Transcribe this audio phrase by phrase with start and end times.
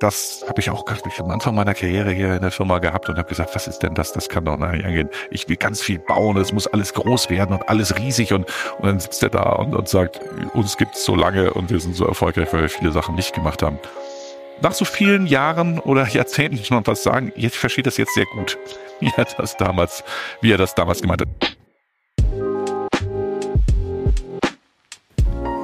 [0.00, 3.18] das habe ich auch ich am Anfang meiner Karriere hier in der Firma gehabt und
[3.18, 4.12] habe gesagt, was ist denn das?
[4.12, 5.08] Das kann doch nicht angehen.
[5.30, 8.46] Ich will ganz viel bauen, es muss alles groß werden und alles riesig und,
[8.78, 10.20] und dann sitzt er da und, und sagt,
[10.54, 13.62] uns gibt's so lange und wir sind so erfolgreich, weil wir viele Sachen nicht gemacht
[13.62, 13.78] haben.
[14.60, 18.26] Nach so vielen Jahren oder Jahrzehnten muss man was sagen, jetzt versteht das jetzt sehr
[18.26, 18.58] gut,
[19.00, 20.04] wie er das damals,
[20.40, 21.28] wie er das damals gemeint hat.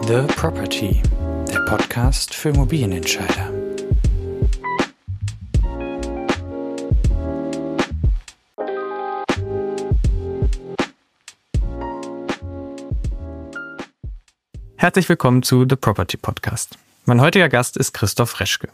[0.06, 1.00] The Property,
[1.50, 3.63] der Podcast für Immobilienentscheider.
[14.84, 16.76] Herzlich willkommen zu The Property Podcast.
[17.06, 18.68] Mein heutiger Gast ist Christoph Reschke.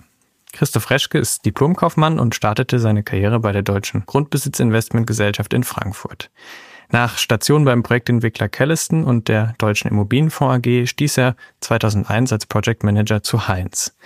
[0.52, 6.32] Christoph Reschke ist Diplomkaufmann und startete seine Karriere bei der Deutschen Grundbesitzinvestmentgesellschaft in Frankfurt.
[6.88, 12.82] Nach Station beim Projektentwickler Kelliston und der Deutschen Immobilienfonds AG stieß er 2001 als Project
[12.82, 13.96] Manager zu Heinz.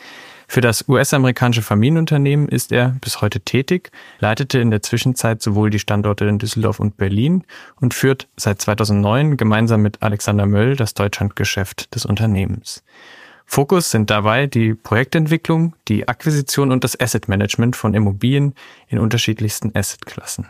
[0.46, 5.78] Für das US-amerikanische Familienunternehmen ist er bis heute tätig, leitete in der Zwischenzeit sowohl die
[5.78, 7.44] Standorte in Düsseldorf und Berlin
[7.80, 12.82] und führt seit 2009 gemeinsam mit Alexander Möll das Deutschlandgeschäft des Unternehmens.
[13.46, 18.54] Fokus sind dabei die Projektentwicklung, die Akquisition und das Asset Management von Immobilien
[18.88, 20.48] in unterschiedlichsten Assetklassen.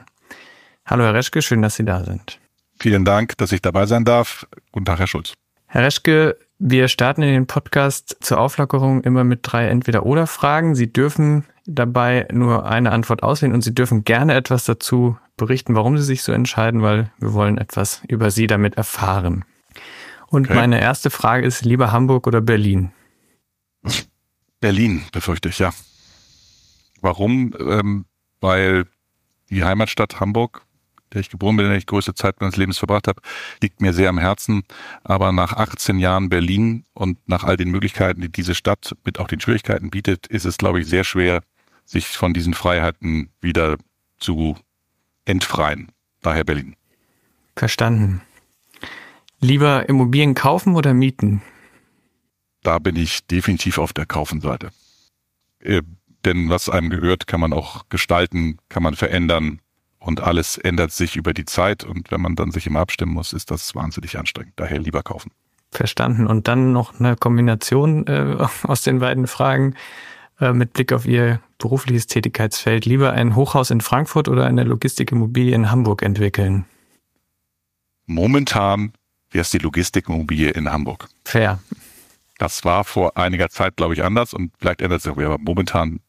[0.87, 2.39] Hallo Herr Reschke, schön, dass Sie da sind.
[2.79, 4.47] Vielen Dank, dass ich dabei sein darf.
[4.73, 5.33] Guten Tag, Herr Schulz.
[5.67, 6.37] Herr Reschke,
[6.67, 10.75] wir starten in den Podcast zur Auflockerung immer mit drei Entweder-Oder-Fragen.
[10.75, 15.99] Sie dürfen dabei nur eine Antwort auswählen und Sie dürfen gerne etwas dazu berichten, warum
[15.99, 19.45] Sie sich so entscheiden, weil wir wollen etwas über Sie damit erfahren.
[20.29, 20.55] Und okay.
[20.55, 22.93] meine erste Frage ist, lieber Hamburg oder Berlin?
[24.61, 25.71] Berlin, befürchte ich, ja.
[27.03, 27.55] Warum?
[27.61, 28.07] Ähm,
[28.41, 28.87] weil
[29.51, 30.63] die Heimatstadt Hamburg
[31.15, 33.23] der ich geboren bin, in der ich größte Zeit meines Lebens verbracht habe,
[33.63, 34.65] liegt mir sehr am Herzen.
[35.03, 39.29] Aber nach 18 Jahren Berlin und nach all den Möglichkeiten, die diese Stadt mit auch
[39.29, 41.43] den Schwierigkeiten bietet, ist es, glaube ich, sehr schwer,
[41.85, 43.77] sich von diesen Freiheiten wieder
[44.19, 44.57] zu
[45.25, 45.93] entfreien.
[46.23, 46.77] Daher Berlin.
[47.57, 48.21] Verstanden.
[49.41, 51.43] Lieber Immobilien kaufen oder mieten?
[52.63, 54.71] Da bin ich definitiv auf der Kaufenseite.
[55.61, 55.83] Äh,
[56.25, 59.61] denn was einem gehört, kann man auch gestalten, kann man verändern,
[60.05, 63.33] und alles ändert sich über die Zeit und wenn man dann sich immer abstimmen muss,
[63.33, 64.53] ist das wahnsinnig anstrengend.
[64.57, 65.31] Daher lieber kaufen.
[65.71, 66.27] Verstanden.
[66.27, 69.75] Und dann noch eine Kombination äh, aus den beiden Fragen
[70.41, 72.85] äh, mit Blick auf Ihr berufliches Tätigkeitsfeld.
[72.85, 76.67] Lieber ein Hochhaus in Frankfurt oder eine Logistikimmobilie in Hamburg entwickeln?
[78.07, 78.93] Momentan
[79.31, 81.09] wäre es die Logistikimmobilie in Hamburg.
[81.25, 81.61] Fair.
[82.37, 86.01] Das war vor einiger Zeit, glaube ich, anders und vielleicht ändert es sich, aber momentan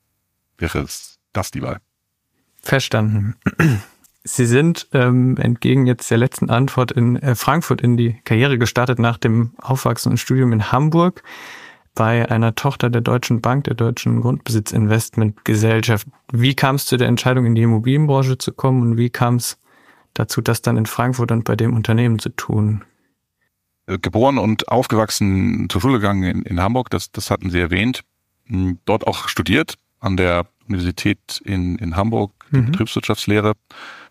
[0.58, 1.80] wäre es das die Wahl.
[2.66, 3.36] Verstanden.
[4.28, 8.98] Sie sind ähm, entgegen jetzt der letzten Antwort in äh, Frankfurt in die Karriere gestartet
[8.98, 11.22] nach dem Aufwachsen und Studium in Hamburg
[11.94, 16.08] bei einer Tochter der Deutschen Bank, der Deutschen Grundbesitzinvestmentgesellschaft.
[16.32, 19.60] Wie kam es zu der Entscheidung, in die Immobilienbranche zu kommen und wie kam es
[20.16, 22.84] dazu, das dann in Frankfurt und bei dem Unternehmen zu tun?
[23.86, 28.02] Äh, geboren und aufgewachsen, zur Schule gegangen in, in Hamburg, das, das hatten Sie erwähnt.
[28.48, 32.68] Hm, dort auch studiert an der Universität in, in Hamburg, mhm.
[32.68, 33.54] Betriebswirtschaftslehre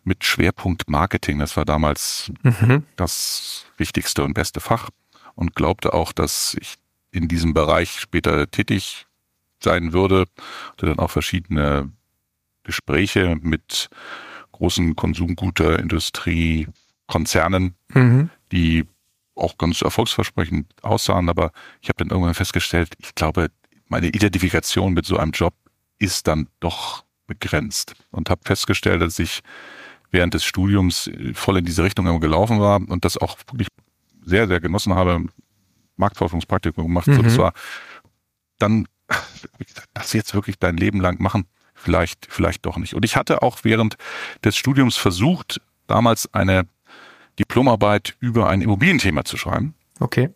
[0.04, 1.38] mit Schwerpunkt Marketing.
[1.38, 2.84] Das war damals mhm.
[2.97, 4.91] das wichtigste und beste Fach
[5.34, 6.75] und glaubte auch, dass ich
[7.10, 9.06] in diesem Bereich später tätig
[9.62, 10.25] sein würde.
[10.72, 11.92] Hatte dann auch verschiedene
[12.65, 13.88] Gespräche mit
[14.53, 18.31] großen Konsumgüterindustrie-Konzernen, mhm.
[18.53, 18.86] die
[19.34, 21.50] auch ganz erfolgsversprechend aussahen, aber
[21.81, 23.48] ich habe dann irgendwann festgestellt, ich glaube,
[23.88, 25.54] meine Identifikation mit so einem Job
[25.99, 29.41] ist dann doch begrenzt und habe festgestellt, dass ich
[30.10, 33.69] während des Studiums voll in diese Richtung gelaufen war und das auch wirklich
[34.25, 35.27] sehr, sehr genossen habe,
[35.97, 37.06] Marktforschungspraktikum gemacht.
[37.06, 37.16] Mhm.
[37.16, 37.53] So, das war
[38.59, 38.87] dann,
[39.94, 42.94] das jetzt wirklich dein Leben lang machen, vielleicht, vielleicht doch nicht.
[42.94, 43.97] Und ich hatte auch während
[44.44, 46.66] des Studiums versucht, damals eine
[47.38, 49.75] Diplomarbeit über ein Immobilienthema zu schreiben.
[50.00, 50.31] Okay.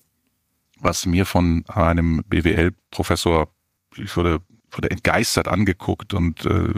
[0.80, 3.48] Was mir von einem BWL-Professor,
[3.96, 4.40] ich würde
[4.72, 6.74] wurde entgeistert angeguckt und äh,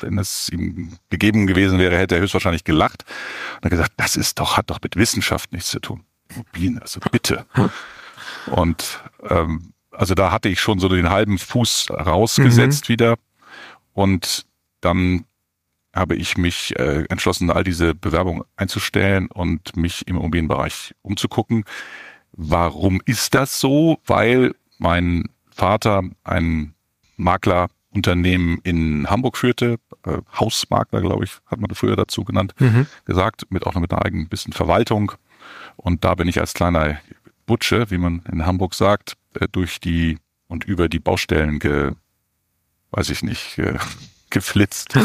[0.00, 3.04] wenn es ihm gegeben gewesen wäre, hätte er höchstwahrscheinlich gelacht
[3.62, 6.04] und gesagt, das ist doch, hat doch mit Wissenschaft nichts zu tun.
[6.30, 7.44] Immobilien, also bitte.
[8.46, 12.92] Und ähm, also da hatte ich schon so den halben Fuß rausgesetzt mhm.
[12.92, 13.16] wieder.
[13.92, 14.46] Und
[14.80, 15.24] dann
[15.94, 21.64] habe ich mich äh, entschlossen, all diese Bewerbungen einzustellen und mich im Immobilienbereich umzugucken.
[22.32, 23.98] Warum ist das so?
[24.06, 26.74] Weil mein Vater ein
[27.20, 32.86] Maklerunternehmen in Hamburg führte, äh, Hausmakler, glaube ich, hat man früher dazu genannt, mhm.
[33.04, 35.12] gesagt, mit auch noch mit einer eigenen bisschen Verwaltung.
[35.76, 36.98] Und da bin ich als kleiner
[37.46, 40.18] Butsche, wie man in Hamburg sagt, äh, durch die
[40.48, 41.92] und über die Baustellen ge,
[42.90, 43.78] weiß ich nicht, äh,
[44.30, 44.96] geflitzt.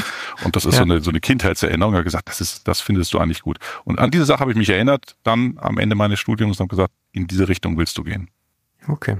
[0.43, 0.79] Und das ist ja.
[0.79, 1.95] so, eine, so eine Kindheitserinnerung.
[1.95, 3.57] Er hat gesagt, das ist, das findest du eigentlich gut.
[3.83, 6.93] Und an diese Sache habe ich mich erinnert, dann am Ende meines Studiums und gesagt,
[7.11, 8.29] in diese Richtung willst du gehen.
[8.87, 9.17] Okay.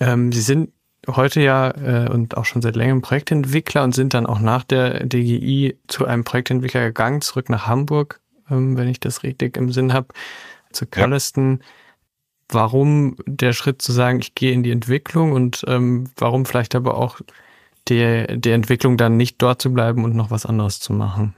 [0.00, 0.72] Ähm, Sie sind
[1.08, 5.06] heute ja äh, und auch schon seit längerem Projektentwickler und sind dann auch nach der
[5.06, 8.20] DGI zu einem Projektentwickler gegangen, zurück nach Hamburg,
[8.50, 10.08] ähm, wenn ich das richtig im Sinn habe,
[10.72, 11.58] zu Calliston.
[11.60, 11.66] Ja.
[12.52, 16.96] Warum der Schritt zu sagen, ich gehe in die Entwicklung und ähm, warum vielleicht aber
[16.96, 17.20] auch
[17.88, 21.34] der, der Entwicklung dann nicht dort zu bleiben und noch was anderes zu machen?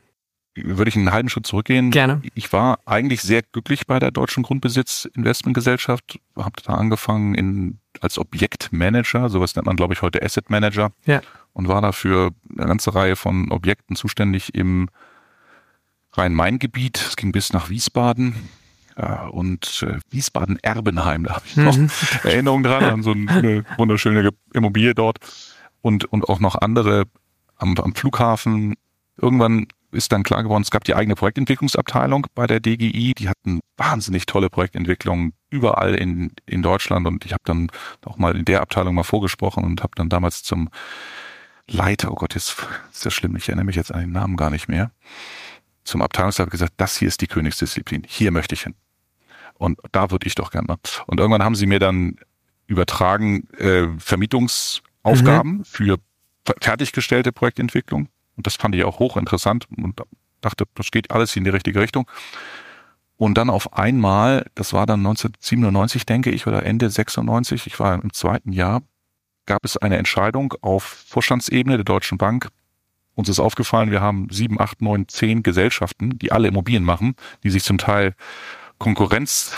[0.55, 1.91] Würde ich einen halben Schritt zurückgehen?
[1.91, 2.21] Gerne.
[2.35, 8.19] Ich war eigentlich sehr glücklich bei der Deutschen Grundbesitz Investmentgesellschaft, habe da angefangen in, als
[8.19, 11.23] Objektmanager, sowas nennt man glaube ich heute Asset Manager, ja.
[11.53, 14.89] und war dafür eine ganze Reihe von Objekten zuständig im
[16.15, 16.99] Rhein-Main-Gebiet.
[16.99, 18.35] Es ging bis nach Wiesbaden
[18.97, 21.91] äh, und äh, Wiesbaden-Erbenheim, da habe ich noch mhm.
[22.25, 25.19] Erinnerungen dran an so eine wunderschöne Immobilie dort
[25.81, 27.05] und, und auch noch andere
[27.57, 28.75] am, am Flughafen.
[29.17, 33.15] Irgendwann ist dann klar geworden, es gab die eigene Projektentwicklungsabteilung bei der DGI.
[33.15, 37.07] Die hatten wahnsinnig tolle Projektentwicklungen überall in, in Deutschland.
[37.07, 37.71] Und ich habe dann
[38.05, 40.71] auch mal in der Abteilung mal vorgesprochen und habe dann damals zum
[41.69, 42.57] Leiter, oh Gott, jetzt
[42.93, 44.91] ist das schlimm, ich erinnere mich jetzt an den Namen gar nicht mehr,
[45.85, 48.75] zum Abteilungsleiter gesagt, das hier ist die Königsdisziplin, hier möchte ich hin.
[49.55, 50.77] Und da würde ich doch gerne.
[51.07, 52.17] Und irgendwann haben sie mir dann
[52.67, 55.65] übertragen äh, Vermietungsaufgaben mhm.
[55.65, 55.99] für
[56.61, 58.09] fertiggestellte Projektentwicklung.
[58.37, 60.01] Und das fand ich auch hochinteressant und
[60.41, 62.09] dachte, das geht alles in die richtige Richtung.
[63.17, 67.95] Und dann auf einmal, das war dann 1997, denke ich, oder Ende 96, ich war
[67.95, 68.83] im zweiten Jahr,
[69.47, 72.49] gab es eine Entscheidung auf Vorstandsebene der Deutschen Bank.
[73.15, 77.15] Uns ist aufgefallen, wir haben sieben, acht, neun, zehn Gesellschaften, die alle Immobilien machen,
[77.45, 78.15] die sich zum Teil
[78.79, 79.55] Konkurrenz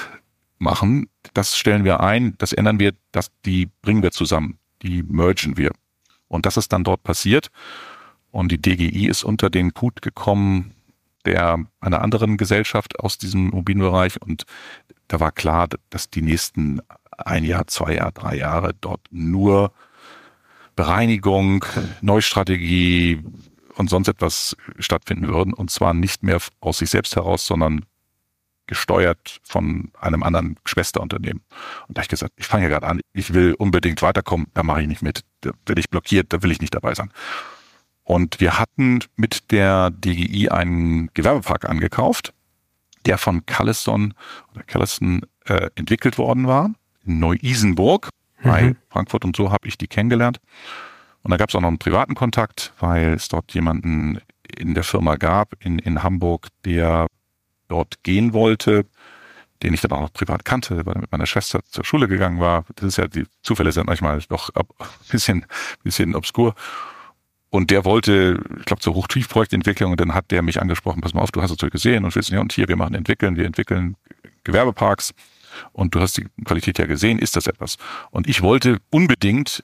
[0.59, 1.09] machen.
[1.33, 5.71] Das stellen wir ein, das ändern wir, das, die bringen wir zusammen, die mergen wir.
[6.29, 7.51] Und das ist dann dort passiert.
[8.35, 10.75] Und die DGI ist unter den Hut gekommen
[11.25, 14.21] der einer anderen Gesellschaft aus diesem Immobilienbereich.
[14.21, 14.45] Und
[15.07, 16.81] da war klar, dass die nächsten
[17.17, 19.73] ein Jahr, zwei Jahre, drei Jahre dort nur
[20.75, 21.65] Bereinigung,
[22.01, 23.23] Neustrategie
[23.77, 25.55] und sonst etwas stattfinden würden.
[25.55, 27.87] Und zwar nicht mehr aus sich selbst heraus, sondern
[28.67, 31.45] gesteuert von einem anderen Schwesterunternehmen.
[31.87, 34.65] Und da habe ich gesagt, ich fange ja gerade an, ich will unbedingt weiterkommen, da
[34.65, 35.21] mache ich nicht mit.
[35.43, 37.13] Da werde ich blockiert, da will ich nicht dabei sein.
[38.05, 42.35] Und wir hatten mit der DGI einen Gewerbepark angekauft,
[43.07, 44.15] der von Callison
[44.53, 46.71] oder Callison äh, entwickelt worden war,
[47.05, 48.11] in Neu-Isenburg
[48.43, 48.77] bei mhm.
[48.91, 50.39] Frankfurt und so habe ich die kennengelernt.
[51.23, 54.21] Und da gab es auch noch einen privaten Kontakt, weil es dort jemanden
[54.57, 57.07] in der Firma gab, in, in Hamburg, der
[57.69, 58.85] dort gehen wollte,
[59.63, 62.41] den ich dann auch noch privat kannte, weil er mit meiner Schwester zur Schule gegangen
[62.41, 62.67] war.
[62.77, 64.67] Das ist ja, die Zufälle sind manchmal doch ein
[65.11, 65.47] bisschen,
[65.83, 66.55] bisschen obskur.
[67.55, 71.23] Und der wollte, ich glaube, zur Hochtiefprojektentwicklung und dann hat der mich angesprochen, pass mal
[71.23, 73.95] auf, du hast so gesehen und willst, ja, und hier, wir machen entwickeln, wir entwickeln
[74.43, 75.15] Gewerbeparks
[75.71, 77.77] und du hast die Qualität ja gesehen, ist das etwas?
[78.11, 79.63] Und ich wollte unbedingt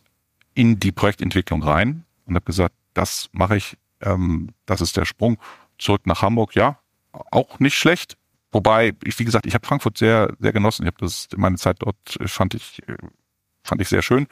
[0.55, 5.39] in die Projektentwicklung rein und habe gesagt, das mache ich, ähm, das ist der Sprung
[5.77, 6.79] zurück nach Hamburg, ja,
[7.11, 8.17] auch nicht schlecht.
[8.53, 10.85] Wobei, ich, wie gesagt, ich habe Frankfurt sehr, sehr genossen.
[10.85, 11.97] Ich habe das meine Zeit dort
[12.27, 12.85] fand ich,
[13.65, 14.29] fand ich sehr schön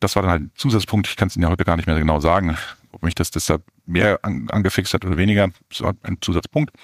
[0.00, 1.06] das war dann halt ein Zusatzpunkt.
[1.08, 2.56] Ich kann es Ihnen ja heute gar nicht mehr genau sagen,
[2.92, 5.50] ob mich das deshalb mehr an, angefixt hat oder weniger.
[5.68, 6.74] Das war ein Zusatzpunkt.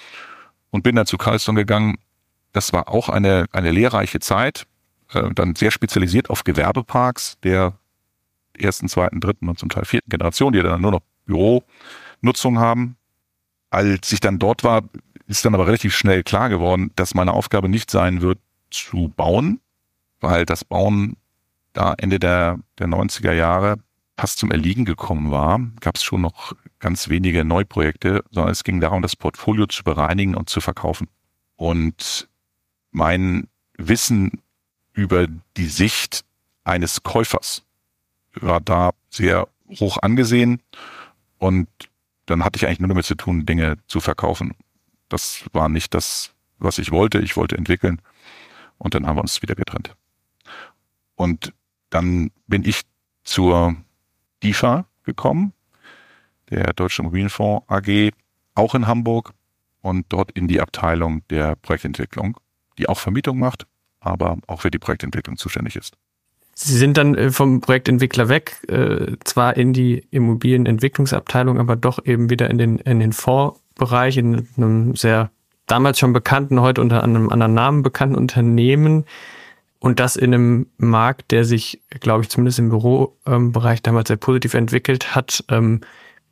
[0.69, 1.95] Und bin dann zu Carlston gegangen.
[2.53, 4.67] Das war auch eine, eine lehrreiche Zeit.
[5.13, 7.73] Äh, dann sehr spezialisiert auf Gewerbeparks der
[8.57, 12.97] ersten, zweiten, dritten und zum Teil vierten Generation, die dann nur noch Büronutzung haben.
[13.69, 14.83] Als ich dann dort war,
[15.27, 18.39] ist dann aber relativ schnell klar geworden, dass meine Aufgabe nicht sein wird,
[18.71, 19.59] zu bauen,
[20.19, 21.17] weil das Bauen
[21.77, 23.77] da Ende der, der 90er Jahre
[24.17, 28.81] fast zum Erliegen gekommen war, gab es schon noch ganz wenige Neuprojekte, sondern es ging
[28.81, 31.07] darum, das Portfolio zu bereinigen und zu verkaufen.
[31.55, 32.27] Und
[32.89, 34.41] mein Wissen
[34.93, 36.25] über die Sicht
[36.63, 37.63] eines Käufers
[38.33, 39.47] war da sehr
[39.79, 40.63] hoch angesehen
[41.37, 41.67] und
[42.25, 44.55] dann hatte ich eigentlich nur damit zu tun, Dinge zu verkaufen.
[45.09, 47.19] Das war nicht das, was ich wollte.
[47.19, 48.01] Ich wollte entwickeln
[48.79, 49.95] und dann haben wir uns wieder getrennt.
[51.15, 51.53] Und
[51.89, 52.81] dann bin ich
[53.23, 53.75] zur
[54.43, 55.53] DIFA gekommen,
[56.49, 58.11] der Deutsche Immobilienfonds AG,
[58.55, 59.33] auch in Hamburg
[59.81, 62.37] und dort in die Abteilung der Projektentwicklung,
[62.77, 63.67] die auch Vermietung macht,
[63.99, 65.95] aber auch für die Projektentwicklung zuständig ist.
[66.59, 72.31] Sie sind dann äh, vom Projektentwickler weg, äh, zwar in die Immobilienentwicklungsabteilung, aber doch eben
[72.31, 75.29] wieder in den, in den Fondsbereich, in einem sehr
[75.67, 79.05] damals schon bekannten, heute unter einem anderen Namen bekannten Unternehmen.
[79.79, 84.53] Und das in einem Markt, der sich, glaube ich, zumindest im Bürobereich damals sehr positiv
[84.53, 85.81] entwickelt hat, ähm,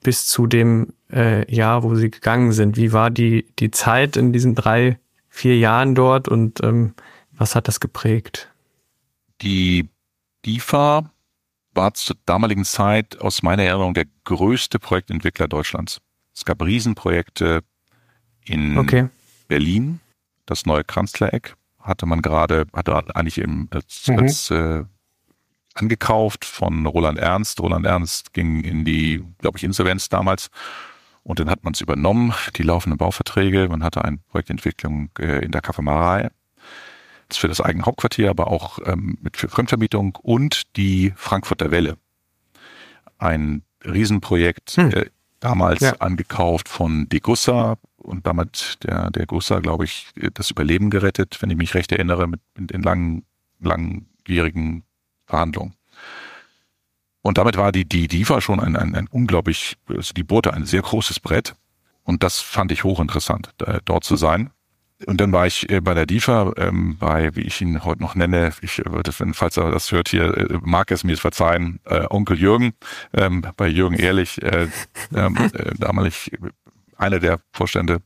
[0.01, 2.77] bis zu dem äh, Jahr, wo sie gegangen sind.
[2.77, 4.99] Wie war die, die Zeit in diesen drei,
[5.29, 6.93] vier Jahren dort und ähm,
[7.31, 8.49] was hat das geprägt?
[9.41, 9.89] Die
[10.45, 11.11] DIFA
[11.73, 16.01] war zur damaligen Zeit aus meiner Erinnerung der größte Projektentwickler Deutschlands.
[16.33, 17.63] Es gab Riesenprojekte
[18.45, 19.09] in okay.
[19.47, 19.99] Berlin,
[20.45, 24.19] das neue Kanzlereck hatte man gerade, hatte eigentlich im, als, mhm.
[24.19, 24.83] als äh,
[25.73, 27.59] angekauft von Roland Ernst.
[27.59, 30.49] Roland Ernst ging in die, glaube ich, Insolvenz damals.
[31.23, 33.67] Und dann hat man es übernommen, die laufenden Bauverträge.
[33.69, 36.29] Man hatte eine Projektentwicklung äh, in der Kaffeemarei.
[37.27, 41.97] Das für das eigene Hauptquartier, aber auch ähm, mit für Fremdvermietung und die Frankfurter Welle.
[43.17, 44.91] Ein Riesenprojekt, hm.
[44.91, 45.05] äh,
[45.39, 45.93] damals ja.
[45.97, 51.57] angekauft von Degussa und damit der, der Gussa, glaube ich, das Überleben gerettet, wenn ich
[51.57, 53.25] mich recht erinnere, mit, mit den langen,
[53.59, 54.83] langjährigen
[55.25, 55.75] Verhandlungen.
[57.21, 60.65] Und damit war die, die DIVA schon ein, ein, ein unglaublich, also die bohrte ein
[60.65, 61.55] sehr großes Brett.
[62.03, 64.51] Und das fand ich hochinteressant, da, dort zu sein.
[65.07, 68.15] Und dann war ich äh, bei der DIFA, ähm, bei, wie ich ihn heute noch
[68.15, 72.05] nenne, ich würde, wenn, falls er das hört hier, äh, mag es mir verzeihen, äh,
[72.09, 72.74] Onkel Jürgen,
[73.13, 74.67] ähm, bei Jürgen Ehrlich, äh,
[75.13, 76.31] ähm, äh, damalig
[76.97, 78.01] einer der Vorstände,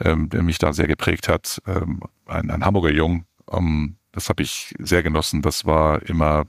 [0.00, 4.42] ähm, der mich da sehr geprägt hat, ähm, ein, ein Hamburger Jung, ähm, das habe
[4.42, 5.42] ich sehr genossen.
[5.42, 6.44] Das war immer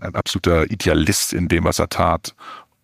[0.00, 2.34] ein absoluter Idealist in dem, was er tat.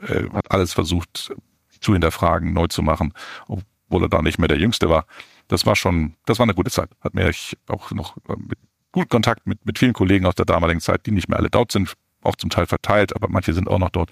[0.00, 1.32] Äh, hat alles versucht
[1.80, 3.14] zu hinterfragen, neu zu machen,
[3.48, 5.06] obwohl er da nicht mehr der Jüngste war.
[5.48, 6.90] Das war schon, das war eine gute Zeit.
[7.00, 7.30] Hat mir
[7.68, 8.58] auch noch äh, mit
[8.92, 11.72] gut Kontakt mit, mit vielen Kollegen aus der damaligen Zeit, die nicht mehr alle dort
[11.72, 14.10] sind, auch zum Teil verteilt, aber manche sind auch noch dort.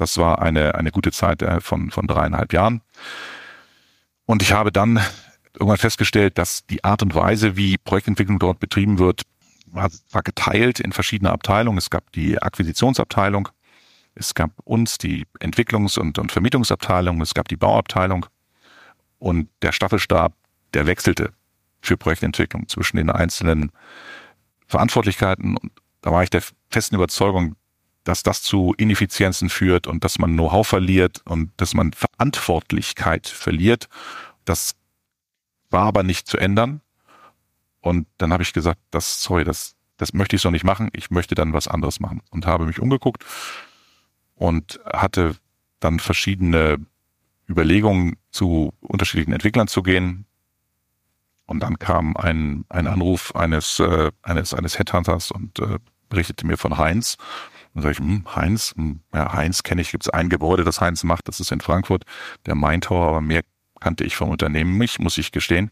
[0.00, 2.80] Das war eine, eine gute Zeit äh, von, von dreieinhalb Jahren.
[4.24, 4.98] Und ich habe dann
[5.52, 9.22] irgendwann festgestellt, dass die Art und Weise, wie Projektentwicklung dort betrieben wird,
[9.66, 11.76] war, war geteilt in verschiedene Abteilungen.
[11.76, 13.48] Es gab die Akquisitionsabteilung,
[14.14, 18.26] es gab uns die Entwicklungs- und, und Vermietungsabteilung, es gab die Bauabteilung
[19.18, 20.32] und der Staffelstab,
[20.72, 21.32] der wechselte
[21.82, 23.70] für Projektentwicklung zwischen den einzelnen
[24.66, 25.58] Verantwortlichkeiten.
[25.58, 27.56] Und da war ich der festen Überzeugung,
[28.04, 33.88] dass das zu Ineffizienzen führt und dass man Know-how verliert und dass man Verantwortlichkeit verliert.
[34.44, 34.74] Das
[35.70, 36.80] war aber nicht zu ändern.
[37.80, 40.90] Und dann habe ich gesagt, das, sorry, das, das möchte ich so nicht machen.
[40.92, 43.24] Ich möchte dann was anderes machen und habe mich umgeguckt
[44.34, 45.36] und hatte
[45.80, 46.78] dann verschiedene
[47.48, 50.26] Überlegungen zu unterschiedlichen Entwicklern zu gehen.
[51.46, 55.78] Und dann kam ein, ein Anruf eines, äh, eines, eines Headhunters und äh,
[56.10, 57.16] berichtete mir von Heinz.
[57.72, 60.80] Dann sage ich, hm, Heinz, hm, ja, Heinz kenne ich, gibt es ein Gebäude, das
[60.80, 62.04] Heinz macht, das ist in Frankfurt,
[62.44, 63.42] der Main Tower, aber mehr
[63.80, 65.70] kannte ich vom Unternehmen nicht, muss ich gestehen.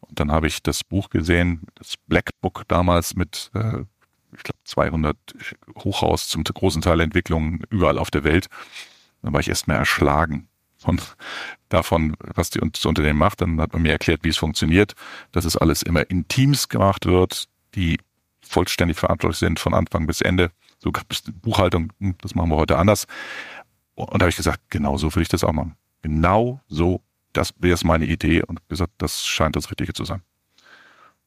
[0.00, 3.84] Und dann habe ich das Buch gesehen, das Black Book damals mit, äh,
[4.34, 5.16] ich glaube, 200
[5.78, 8.48] Hochhaus zum großen Teil Entwicklungen überall auf der Welt.
[9.22, 11.00] Dann war ich erst mal erschlagen von
[11.68, 13.40] davon, was die, das Unternehmen macht.
[13.40, 14.94] Dann hat man mir erklärt, wie es funktioniert,
[15.32, 17.98] dass es alles immer in Teams gemacht wird, die
[18.48, 20.50] vollständig verantwortlich sind von Anfang bis Ende.
[20.78, 20.92] So
[21.42, 23.06] Buchhaltung, hm, das machen wir heute anders.
[23.94, 25.76] Und da habe ich gesagt, genau so will ich das auch machen.
[26.02, 27.02] Genau so
[27.36, 30.22] das wäre meine Idee und gesagt, das scheint das Richtige zu sein.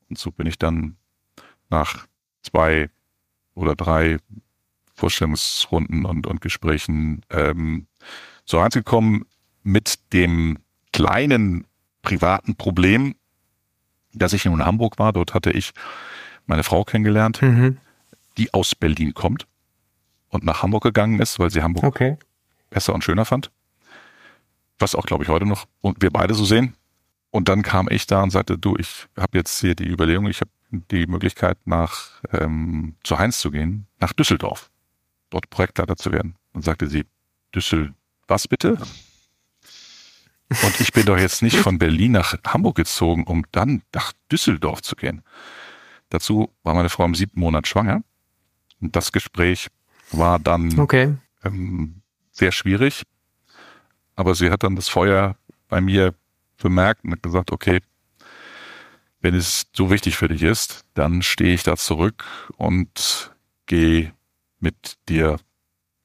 [0.10, 0.98] Und so bin ich dann
[1.70, 2.08] nach
[2.42, 2.90] zwei
[3.54, 4.18] oder drei
[4.96, 7.88] Vorstellungsrunden und, und Gesprächen ähm,
[8.46, 9.26] so gekommen
[9.64, 10.58] mit dem
[10.92, 11.68] kleinen
[12.02, 13.16] privaten Problem,
[14.14, 15.14] dass ich in Hamburg war.
[15.14, 15.72] Dort hatte ich
[16.50, 17.78] meine Frau kennengelernt, mhm.
[18.38, 19.48] die aus Berlin kommt
[20.30, 22.18] und nach Hamburg gegangen ist, weil sie Hamburg okay.
[22.70, 23.52] besser und schöner fand
[24.80, 26.76] was auch, glaube ich, heute noch und wir beide so sehen.
[27.32, 30.42] Und dann kam ich da und sagte, du, ich habe jetzt hier die Überlegung, ich
[30.42, 34.72] habe die Möglichkeit, nach ähm, zu Heinz zu gehen, nach Düsseldorf,
[35.30, 36.36] dort Projektleiter zu werden.
[36.54, 37.06] Und sagte sie,
[37.54, 37.94] Düssel,
[38.28, 38.78] was bitte?
[40.64, 44.82] Und ich bin doch jetzt nicht von Berlin nach Hamburg gezogen, um dann nach Düsseldorf
[44.82, 45.22] zu gehen.
[46.10, 48.04] Dazu war meine Frau im siebten Monat schwanger.
[48.82, 49.68] Und das Gespräch
[50.12, 51.16] war dann okay.
[51.44, 52.02] ähm,
[52.32, 53.04] sehr schwierig,
[54.16, 55.36] aber sie hat dann das Feuer
[55.68, 56.14] bei mir
[56.58, 57.82] bemerkt und hat gesagt, okay,
[59.22, 62.26] wenn es so wichtig für dich ist, dann stehe ich da zurück
[62.58, 63.34] und
[63.66, 64.14] gehe
[64.60, 65.38] mit dir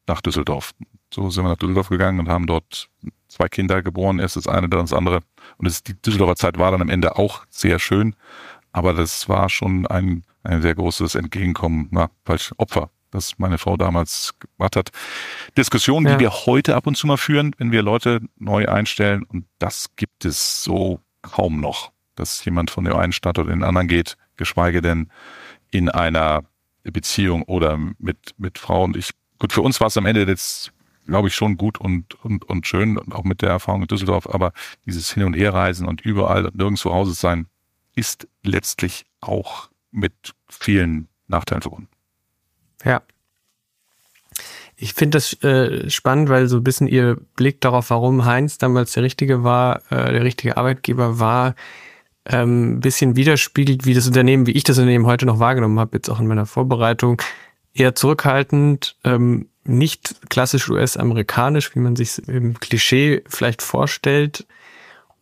[0.07, 0.73] nach Düsseldorf.
[1.13, 2.91] So sind wir nach Düsseldorf gegangen und haben dort
[3.29, 4.19] zwei Kinder geboren.
[4.19, 5.21] Erst das eine, dann das andere.
[5.59, 8.17] Und das, die Düsseldorfer Zeit war dann am Ende auch sehr schön.
[8.75, 13.77] Aber das war schon ein, ein sehr großes Entgegenkommen, na, falsch, Opfer das meine Frau
[13.77, 14.91] damals gemacht hat.
[15.57, 16.15] Diskussionen, ja.
[16.15, 19.23] die wir heute ab und zu mal führen, wenn wir Leute neu einstellen.
[19.23, 23.63] Und das gibt es so kaum noch, dass jemand von dem einen Stadt oder den
[23.63, 25.13] anderen geht, geschweige denn
[25.71, 26.43] in einer
[26.83, 28.95] Beziehung oder mit, mit Frauen.
[28.99, 30.73] Ich, gut, für uns war es am Ende jetzt,
[31.07, 34.29] glaube ich, schon gut und, und, und schön, und auch mit der Erfahrung in Düsseldorf,
[34.29, 34.53] aber
[34.87, 37.47] dieses Hin- und Herreisen und überall und nirgends zu Hause sein,
[37.95, 41.89] ist letztlich auch mit vielen Nachteilen verbunden.
[42.85, 43.03] Ja.
[44.77, 48.93] Ich finde das äh, spannend, weil so ein bisschen ihr Blick darauf, warum Heinz damals
[48.93, 51.55] der richtige war, äh, der richtige Arbeitgeber war,
[52.27, 56.09] ähm, bisschen widerspiegelt, wie das Unternehmen, wie ich das Unternehmen heute noch wahrgenommen habe, jetzt
[56.09, 57.23] auch in meiner Vorbereitung,
[57.73, 64.47] eher zurückhaltend, ähm, nicht klassisch US-amerikanisch, wie man sich im Klischee vielleicht vorstellt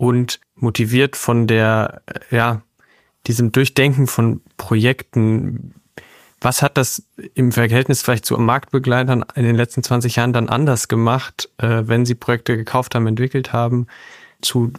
[0.03, 2.63] und motiviert von der, äh, ja,
[3.29, 5.75] diesem Durchdenken von Projekten.
[6.41, 7.05] Was hat das
[7.35, 12.05] im Verhältnis vielleicht zu Marktbegleitern in den letzten 20 Jahren dann anders gemacht, äh, wenn
[12.05, 13.87] sie Projekte gekauft haben, entwickelt haben,
[14.41, 14.73] zu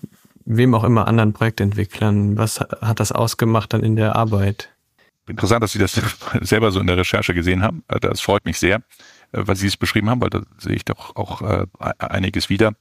[0.43, 2.37] wem auch immer anderen Projektentwicklern?
[2.37, 4.73] Was hat das ausgemacht dann in der Arbeit?
[5.29, 5.93] Interessant, dass Sie das
[6.41, 7.85] selber so in der Recherche gesehen haben.
[7.87, 8.83] Äh, das freut mich sehr,
[9.31, 11.65] äh, weil Sie es beschrieben haben, weil da sehe ich doch auch äh,
[11.97, 12.73] einiges wieder.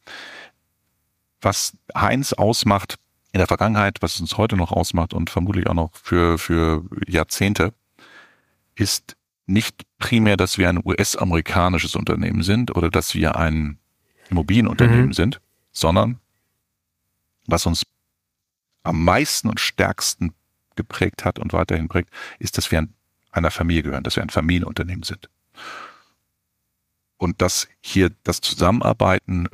[1.42, 2.96] Was Heinz ausmacht
[3.32, 6.84] in der Vergangenheit, was es uns heute noch ausmacht und vermutlich auch noch für, für
[7.06, 7.74] Jahrzehnte,
[8.74, 13.78] ist nicht primär, dass wir ein US-amerikanisches Unternehmen sind oder dass wir ein
[14.30, 15.12] Immobilienunternehmen mhm.
[15.12, 15.40] sind,
[15.72, 16.20] sondern
[17.46, 17.84] was uns
[18.82, 20.34] am meisten und stärksten
[20.76, 22.86] geprägt hat und weiterhin prägt, ist, dass wir
[23.30, 25.28] einer Familie gehören, dass wir ein Familienunternehmen sind.
[27.16, 29.48] Und dass hier das Zusammenarbeiten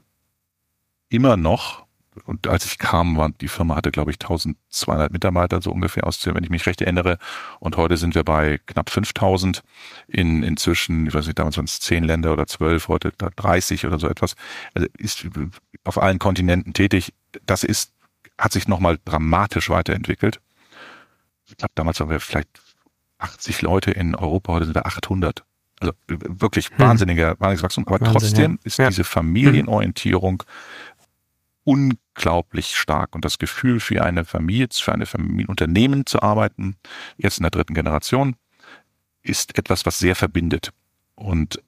[1.08, 1.86] immer noch,
[2.24, 6.26] und als ich kam, war die Firma hatte, glaube ich, 1200 Mitarbeiter, so ungefähr aus,
[6.26, 7.16] wenn ich mich recht erinnere.
[7.60, 9.62] Und heute sind wir bei knapp 5000
[10.08, 14.00] in inzwischen, ich weiß nicht, damals waren es 10 Länder oder 12, heute 30 oder
[14.00, 14.34] so etwas.
[14.74, 15.28] Also ist
[15.84, 17.12] auf allen Kontinenten tätig
[17.46, 17.92] das ist,
[18.38, 20.40] hat sich nochmal dramatisch weiterentwickelt.
[21.46, 22.48] Ich glaube, damals waren wir vielleicht
[23.18, 25.44] 80 Leute in Europa, heute sind wir 800.
[25.80, 26.78] Also wirklich hm.
[26.78, 27.86] wahnsinniger, wahnsinniges Wachstum.
[27.86, 28.58] Aber Wahnsinn, trotzdem ja.
[28.64, 28.88] ist ja.
[28.88, 30.42] diese Familienorientierung
[31.69, 36.76] unglaublich stark und das Gefühl für eine Familie, für eine Familienunternehmen zu arbeiten,
[37.17, 38.37] jetzt in der dritten Generation,
[39.23, 40.73] ist etwas, was sehr verbindet.
[41.15, 41.63] Und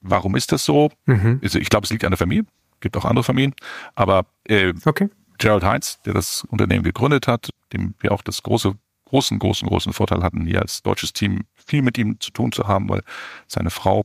[0.00, 0.90] warum ist das so?
[1.06, 1.40] Mhm.
[1.42, 2.44] Also ich glaube, es liegt an der Familie
[2.80, 3.54] gibt auch andere Familien.
[3.94, 5.08] Aber äh, okay.
[5.38, 8.74] Gerald Heinz, der das Unternehmen gegründet hat, dem wir auch das große,
[9.06, 12.66] großen, großen, großen Vorteil hatten, hier als deutsches Team viel mit ihm zu tun zu
[12.66, 13.02] haben, weil
[13.46, 14.04] seine Frau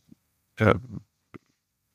[0.57, 0.75] äh,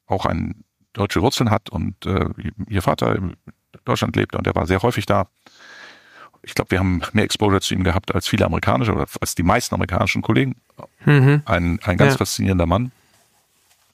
[0.06, 2.26] auch ein deutsche Wurzeln hat und äh,
[2.68, 3.36] ihr Vater in
[3.84, 5.28] Deutschland lebte und er war sehr häufig da.
[6.42, 9.42] Ich glaube, wir haben mehr Exposure zu ihm gehabt als viele amerikanische oder als die
[9.42, 10.56] meisten amerikanischen Kollegen.
[11.04, 11.42] Mhm.
[11.44, 12.18] Ein, ein ganz ja.
[12.18, 12.92] faszinierender Mann,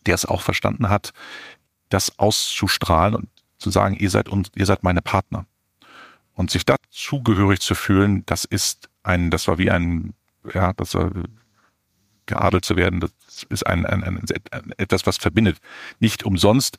[0.07, 1.13] der es auch verstanden hat,
[1.89, 3.29] das auszustrahlen und
[3.59, 5.47] zu sagen, ihr seid uns, ihr seid meine Partner.
[6.35, 10.13] Und sich dazugehörig zu fühlen, das ist ein, das war wie ein,
[10.53, 11.11] ja, das war
[12.27, 13.13] geadelt zu werden, das
[13.49, 15.59] ist ein, ein, ein, ein etwas, was verbindet.
[16.01, 16.79] Nicht umsonst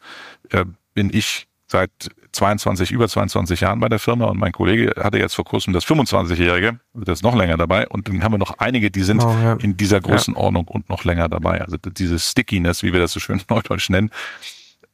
[0.49, 1.91] äh, bin ich seit
[2.31, 5.85] 22, über 22 Jahren bei der Firma und mein Kollege hatte jetzt vor kurzem das
[5.85, 9.35] 25-Jährige, das ist noch länger dabei und dann haben wir noch einige, die sind oh,
[9.43, 9.53] ja.
[9.55, 10.39] in dieser großen ja.
[10.39, 11.61] Ordnung und noch länger dabei.
[11.61, 14.11] Also diese Stickiness, wie wir das so schön neudeutsch nennen,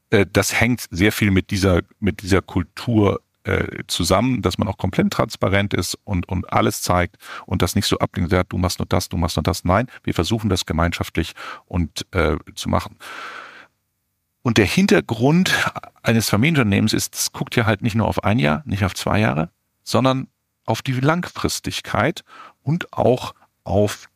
[0.10, 4.78] äh, das hängt sehr viel mit dieser, mit dieser Kultur äh, zusammen, dass man auch
[4.78, 8.86] komplett transparent ist und, und alles zeigt und das nicht so ablinkt, du machst nur
[8.86, 9.64] das, du machst nur das.
[9.66, 11.34] Nein, wir versuchen das gemeinschaftlich
[11.66, 12.98] und äh, zu machen.
[14.42, 15.54] Und der Hintergrund
[16.02, 19.20] eines Familienunternehmens ist, es guckt ja halt nicht nur auf ein Jahr, nicht auf zwei
[19.20, 19.50] Jahre,
[19.84, 20.28] sondern
[20.66, 22.24] auf die Langfristigkeit
[22.62, 24.10] und auch auf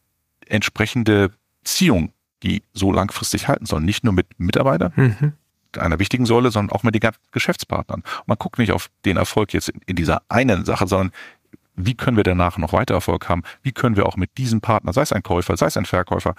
[0.46, 1.32] entsprechende
[1.64, 2.12] Beziehungen,
[2.44, 3.86] die so langfristig halten sollen.
[3.86, 5.34] Nicht nur mit Mitarbeitern, mhm
[5.78, 8.04] einer wichtigen Säule, sondern auch mit den ganzen Geschäftspartnern.
[8.26, 11.12] man guckt nicht auf den Erfolg jetzt in, in dieser einen Sache, sondern
[11.78, 13.44] wie können wir danach noch weiter Erfolg haben?
[13.62, 16.34] Wie können wir auch mit diesem Partner, sei es ein Käufer, sei es ein Verkäufer,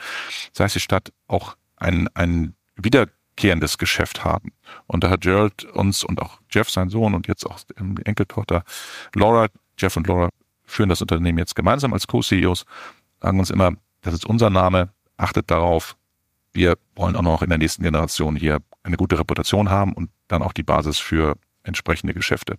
[0.53, 4.53] sei es die Stadt, auch ein, ein wiederkehrendes Geschäft haben?
[4.87, 8.64] Und da hat Gerald uns und auch Jeff, sein Sohn und jetzt auch die Enkeltochter
[9.14, 9.47] Laura,
[9.79, 10.29] Jeff und Laura
[10.64, 12.67] führen das Unternehmen jetzt gemeinsam als Co-CEOs,
[13.23, 15.97] sagen uns immer, das ist unser Name, achtet darauf,
[16.53, 20.42] wir wollen auch noch in der nächsten Generation hier eine gute Reputation haben und dann
[20.42, 22.59] auch die Basis für entsprechende Geschäfte.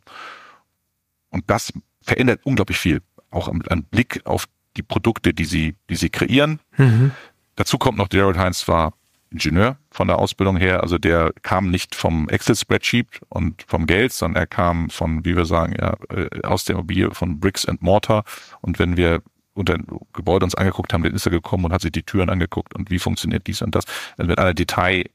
[1.29, 3.01] Und das verändert unglaublich viel.
[3.31, 4.45] Auch ein Blick auf
[4.77, 6.59] die Produkte, die sie, die sie kreieren.
[6.77, 7.11] Mhm.
[7.55, 8.93] Dazu kommt noch, Gerald Heinz war
[9.31, 10.81] Ingenieur von der Ausbildung her.
[10.81, 15.45] Also der kam nicht vom Excel-Spreadsheet und vom Geld, sondern er kam von, wie wir
[15.45, 18.23] sagen, ja, äh, aus der Immobilie von Bricks and Mortar.
[18.61, 19.21] Und wenn wir
[19.53, 22.29] unter ein Gebäude uns angeguckt haben, dann ist er gekommen und hat sich die Türen
[22.29, 23.85] angeguckt und wie funktioniert dies und das.
[24.17, 25.05] Dann wird einer Detail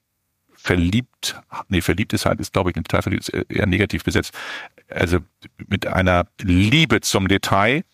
[0.64, 4.32] verliebt, nee, verliebt ist halt, ist glaube ich, ein Detail verliebt ist eher negativ besetzt.
[4.88, 5.18] Also
[5.68, 7.84] mit einer Liebe zum Detail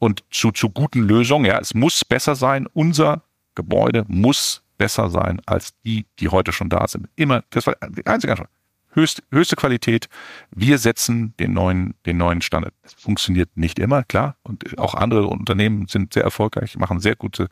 [0.00, 1.44] und zu, zu guten Lösungen.
[1.44, 2.66] Ja, es muss besser sein.
[2.72, 3.22] Unser
[3.54, 7.08] Gebäude muss besser sein als die, die heute schon da sind.
[7.14, 8.50] Immer, das war die einzige Antwort.
[8.90, 10.08] Höchste, höchste Qualität.
[10.50, 12.74] Wir setzen den neuen, den neuen Standard.
[12.82, 14.36] Es funktioniert nicht immer, klar.
[14.42, 17.48] Und auch andere Unternehmen sind sehr erfolgreich, machen sehr gute,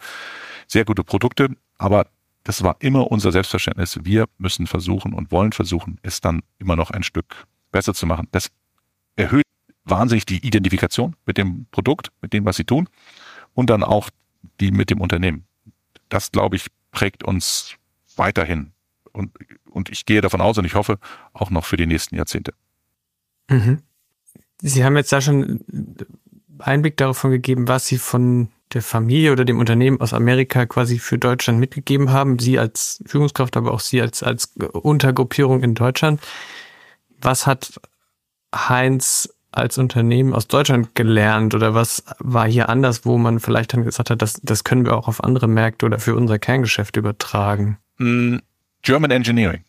[0.66, 1.50] sehr gute Produkte.
[1.78, 2.06] Aber
[2.44, 3.98] das war immer unser Selbstverständnis.
[4.02, 8.28] Wir müssen versuchen und wollen versuchen, es dann immer noch ein Stück besser zu machen.
[8.30, 8.50] Das
[9.16, 9.44] erhöht
[9.84, 12.88] wahnsinnig die Identifikation mit dem Produkt, mit dem, was sie tun
[13.54, 14.10] und dann auch
[14.60, 15.46] die mit dem Unternehmen.
[16.10, 17.76] Das, glaube ich, prägt uns
[18.16, 18.72] weiterhin.
[19.12, 19.32] Und,
[19.70, 20.98] und ich gehe davon aus und ich hoffe
[21.32, 22.52] auch noch für die nächsten Jahrzehnte.
[23.48, 23.80] Mhm.
[24.60, 25.64] Sie haben jetzt da schon
[26.66, 31.18] Einblick davon gegeben, was Sie von der Familie oder dem Unternehmen aus Amerika quasi für
[31.18, 32.38] Deutschland mitgegeben haben.
[32.38, 36.20] Sie als Führungskraft, aber auch Sie als, als Untergruppierung in Deutschland.
[37.20, 37.80] Was hat
[38.54, 43.84] Heinz als Unternehmen aus Deutschland gelernt oder was war hier anders, wo man vielleicht dann
[43.84, 47.78] gesagt hat, das, das können wir auch auf andere Märkte oder für unser Kerngeschäft übertragen?
[47.98, 48.38] Mm,
[48.82, 49.64] German Engineering,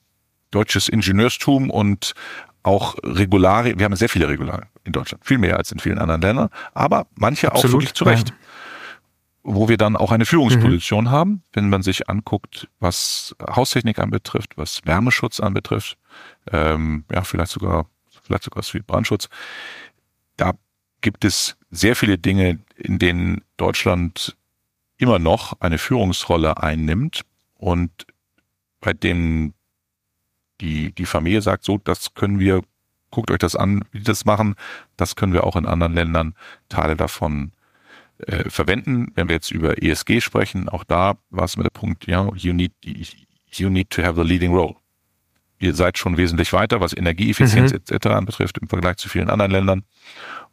[0.50, 2.14] deutsches Ingenieurstum und
[2.66, 3.78] auch Regularien.
[3.78, 7.08] Wir haben sehr viele Regularien in Deutschland, viel mehr als in vielen anderen Ländern, aber
[7.16, 8.30] manche Absolut, auch wirklich zu Recht.
[8.30, 8.36] Ja.
[9.48, 11.12] Wo wir dann auch eine Führungsposition mhm.
[11.12, 16.00] haben, wenn man sich anguckt, was Haustechnik anbetrifft, was Wärmeschutz anbetrifft,
[16.52, 17.86] ähm, ja, vielleicht sogar
[18.24, 19.30] vielleicht sogar Brandschutz.
[20.36, 20.54] Da
[21.02, 24.36] gibt es sehr viele Dinge, in denen Deutschland
[24.98, 27.22] immer noch eine Führungsrolle einnimmt
[27.54, 27.92] und
[28.80, 29.54] bei denen
[30.62, 32.62] die, die Familie sagt, so, das können wir,
[33.12, 34.56] guckt euch das an, wie die das machen,
[34.98, 36.36] das können wir auch in anderen Ländern
[36.70, 37.52] Teile davon
[38.20, 39.12] äh, verwenden.
[39.16, 42.54] Wenn wir jetzt über ESG sprechen, auch da war es mit der Punkt, ja, you
[42.54, 42.74] need,
[43.52, 44.76] you need to have the leading role
[45.60, 47.80] ihr seid schon wesentlich weiter, was Energieeffizienz mhm.
[47.88, 48.08] etc.
[48.08, 49.84] anbetrifft im Vergleich zu vielen anderen Ländern.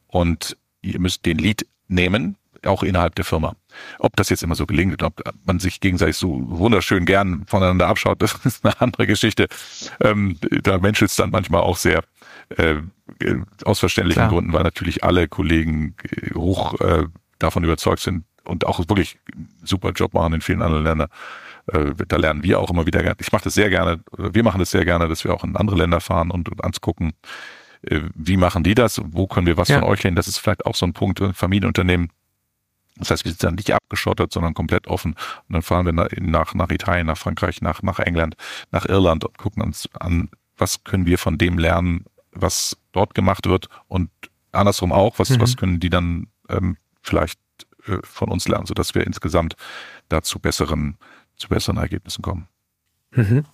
[0.07, 3.55] Und ihr müsst den Lead nehmen, auch innerhalb der Firma.
[3.99, 8.23] Ob das jetzt immer so gelingt, ob man sich gegenseitig so wunderschön gern voneinander abschaut,
[8.23, 9.49] das ist eine andere Geschichte.
[10.01, 12.03] Ähm, da menschelt es dann manchmal auch sehr
[12.57, 12.77] äh,
[13.65, 14.31] aus verständlichen Klar.
[14.31, 17.07] Gründen, weil natürlich alle Kollegen äh, hoch äh,
[17.39, 19.19] davon überzeugt sind und auch wirklich
[19.63, 21.09] super Job machen in vielen anderen Ländern
[21.69, 23.17] äh, da lernen wir auch immer wieder gerne.
[23.21, 25.77] Ich mache das sehr gerne, wir machen das sehr gerne, dass wir auch in andere
[25.77, 27.13] Länder fahren und, und angucken,
[27.83, 29.79] äh, wie machen die das, wo können wir was ja.
[29.79, 30.17] von euch lernen.
[30.17, 32.11] Das ist vielleicht auch so ein Punkt, äh, Familienunternehmen.
[33.03, 35.13] Das heißt, wir sind dann nicht abgeschottet, sondern komplett offen.
[35.49, 38.37] Und dann fahren wir nach, nach Italien, nach Frankreich, nach, nach England,
[38.71, 43.47] nach Irland und gucken uns an, was können wir von dem lernen, was dort gemacht
[43.47, 44.11] wird und
[44.53, 45.41] andersrum auch, was, mhm.
[45.41, 47.41] was können die dann ähm, vielleicht
[47.87, 49.57] äh, von uns lernen, sodass wir insgesamt
[50.09, 50.99] dazu besseren
[51.43, 52.49] zu besseren Ergebnissen kommen.
[53.11, 53.45] Mhm.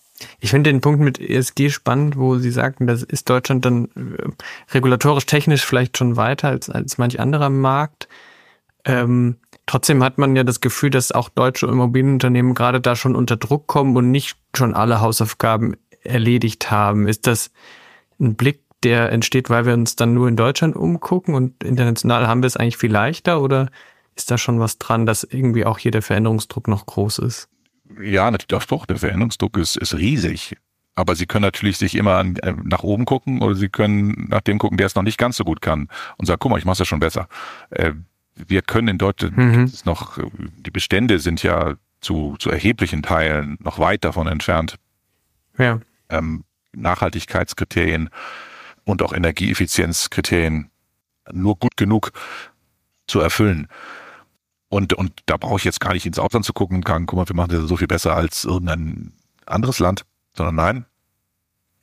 [0.41, 4.29] Ich finde den Punkt mit ESG spannend, wo Sie sagten, das ist Deutschland dann äh,
[4.73, 8.09] regulatorisch technisch vielleicht schon weiter als, als manch anderer Markt.
[8.89, 13.37] Ähm, trotzdem hat man ja das Gefühl, dass auch deutsche Immobilienunternehmen gerade da schon unter
[13.37, 17.07] Druck kommen und nicht schon alle Hausaufgaben erledigt haben.
[17.07, 17.53] Ist das
[18.19, 22.43] ein Blick, der entsteht, weil wir uns dann nur in Deutschland umgucken und international haben
[22.43, 23.71] wir es eigentlich viel leichter oder
[24.17, 27.49] ist da schon was dran, dass irgendwie auch hier der Veränderungsdruck noch groß ist?
[28.01, 30.57] ja, natürlich doch, der Veränderungsdruck ist, ist riesig.
[30.95, 34.59] Aber sie können natürlich sich immer äh, nach oben gucken oder sie können nach dem
[34.59, 36.73] gucken, der es noch nicht ganz so gut kann und sagen, guck mal, ich mache
[36.75, 37.29] es ja schon besser.
[37.71, 37.93] Äh,
[38.47, 39.73] wir können in Deutschland mhm.
[39.85, 40.19] noch,
[40.59, 44.77] die Bestände sind ja zu, zu erheblichen Teilen noch weit davon entfernt.
[45.59, 45.81] Ja.
[46.09, 48.11] Ähm, Nachhaltigkeitskriterien
[48.85, 50.71] und auch Energieeffizienzkriterien
[51.33, 52.13] nur gut genug
[53.07, 53.69] zu erfüllen.
[54.69, 57.19] Und, und da brauche ich jetzt gar nicht ins Ausland zu gucken und kann, guck
[57.19, 59.13] mal, wir machen das so viel besser als irgendein
[59.47, 60.05] anderes Land,
[60.37, 60.85] sondern nein,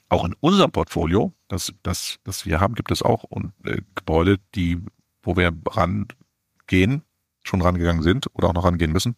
[0.09, 4.37] auch in unserem Portfolio, das, das, das wir haben, gibt es auch und, äh, Gebäude,
[4.53, 4.79] die,
[5.23, 5.51] wo wir
[6.65, 7.03] rangehen,
[7.43, 9.15] schon rangegangen sind oder auch noch rangehen müssen,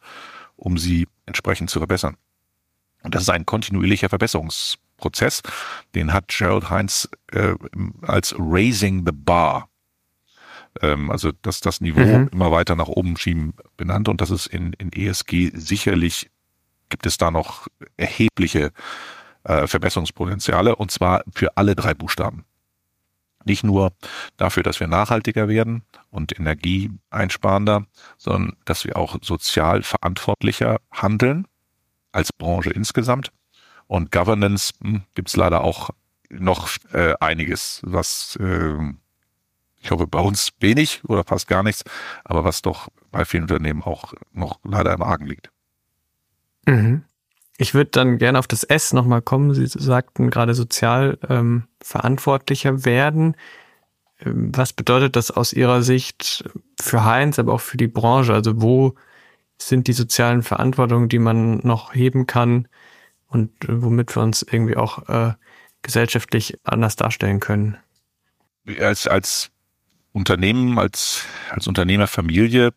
[0.56, 2.18] um sie entsprechend zu verbessern.
[3.04, 5.42] Und das ist ein kontinuierlicher Verbesserungsprozess.
[5.96, 7.54] Den hat Gerald Heinz äh,
[8.02, 9.70] als Raising the Bar
[10.82, 12.30] ähm, also dass das Niveau mhm.
[12.32, 16.30] immer weiter nach oben schieben benannt und das ist in, in ESG sicherlich
[16.90, 18.72] gibt es da noch erhebliche
[19.44, 22.46] äh, Verbesserungspotenziale und zwar für alle drei Buchstaben.
[23.48, 23.94] Nicht nur
[24.36, 27.86] dafür, dass wir nachhaltiger werden und energieeinsparender,
[28.18, 31.48] sondern dass wir auch sozial verantwortlicher handeln
[32.12, 33.32] als Branche insgesamt.
[33.88, 35.92] Und Governance hm, gibt es leider auch
[36.30, 38.76] noch äh, einiges, was äh,
[39.80, 41.84] ich hoffe, bei uns wenig oder fast gar nichts,
[42.26, 45.50] aber was doch bei vielen Unternehmen auch noch leider im Argen liegt.
[46.66, 47.06] Mhm.
[47.58, 49.54] Ich würde dann gerne auf das S nochmal kommen.
[49.54, 53.36] Sie sagten gerade sozial ähm, verantwortlicher werden.
[54.20, 56.48] Ähm, was bedeutet das aus Ihrer Sicht
[56.80, 58.34] für Heinz, aber auch für die Branche?
[58.34, 58.96] Also wo
[59.58, 62.68] sind die sozialen Verantwortungen, die man noch heben kann
[63.28, 65.34] und womit wir uns irgendwie auch äh,
[65.82, 67.78] gesellschaftlich anders darstellen können?
[68.80, 69.50] Als, als
[70.12, 72.72] Unternehmen, als, als Unternehmerfamilie,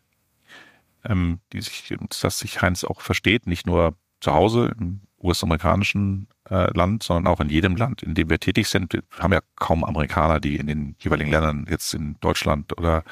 [1.05, 6.75] ähm, die sich, dass sich Heinz auch versteht, nicht nur zu Hause im US-amerikanischen äh,
[6.75, 8.93] Land, sondern auch in jedem Land, in dem wir tätig sind.
[8.93, 13.03] Wir haben ja kaum Amerikaner, die in den jeweiligen Ländern, jetzt in Deutschland oder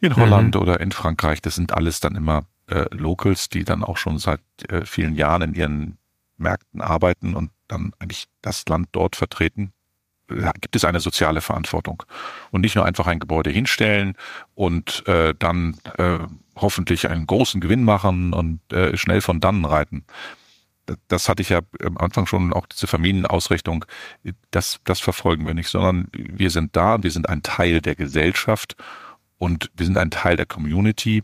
[0.00, 0.60] in Holland mhm.
[0.60, 4.40] oder in Frankreich, das sind alles dann immer äh, Locals, die dann auch schon seit
[4.68, 5.98] äh, vielen Jahren in ihren
[6.36, 9.72] Märkten arbeiten und dann eigentlich das Land dort vertreten.
[10.28, 12.02] Da gibt es eine soziale Verantwortung
[12.50, 14.14] und nicht nur einfach ein Gebäude hinstellen
[14.54, 16.18] und äh, dann äh,
[16.56, 20.04] hoffentlich einen großen Gewinn machen und äh, schnell von dannen reiten
[21.08, 23.84] das hatte ich ja am Anfang schon, auch diese Familienausrichtung,
[24.50, 28.76] das, das verfolgen wir nicht, sondern wir sind da, wir sind ein Teil der Gesellschaft
[29.38, 31.22] und wir sind ein Teil der Community.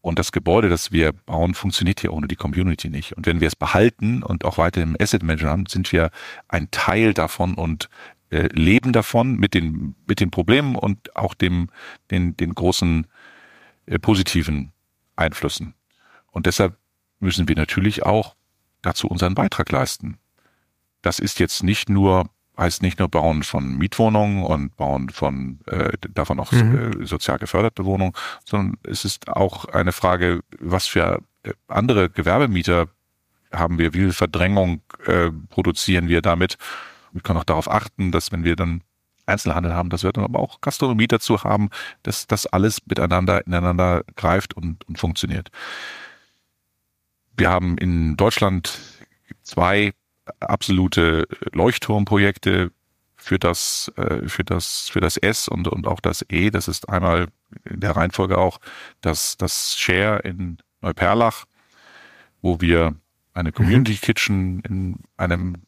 [0.00, 3.12] Und das Gebäude, das wir bauen, funktioniert hier ohne die Community nicht.
[3.12, 6.10] Und wenn wir es behalten und auch weiter im Asset Management haben, sind wir
[6.48, 7.88] ein Teil davon und
[8.32, 11.68] äh, leben davon mit den, mit den Problemen und auch dem,
[12.10, 13.06] den, den großen
[13.86, 14.72] äh, positiven
[15.16, 15.74] Einflüssen.
[16.30, 16.76] Und deshalb
[17.20, 18.34] müssen wir natürlich auch
[18.80, 20.18] dazu unseren Beitrag leisten.
[21.02, 25.92] Das ist jetzt nicht nur heißt nicht nur Bauen von Mietwohnungen und Bauen von äh,
[26.10, 27.02] davon auch mhm.
[27.02, 28.12] äh, sozial geförderte Wohnungen,
[28.44, 32.88] sondern es ist auch eine Frage, was für äh, andere Gewerbemieter
[33.52, 36.56] haben wir, wie viel Verdrängung äh, produzieren wir damit.
[37.12, 38.82] Wir können auch darauf achten, dass wenn wir dann
[39.26, 41.70] Einzelhandel haben, dass wir dann aber auch Gastronomie dazu haben,
[42.02, 45.50] dass das alles miteinander ineinander greift und, und funktioniert.
[47.36, 48.78] Wir haben in Deutschland
[49.42, 49.92] zwei
[50.40, 52.72] absolute Leuchtturmprojekte
[53.16, 56.50] für das, äh, für das, für das S und, und auch das E.
[56.50, 57.28] Das ist einmal
[57.64, 58.58] in der Reihenfolge auch
[59.00, 61.44] das, das Share in Neuperlach,
[62.40, 62.96] wo wir
[63.32, 63.54] eine mhm.
[63.54, 65.62] Community Kitchen in einem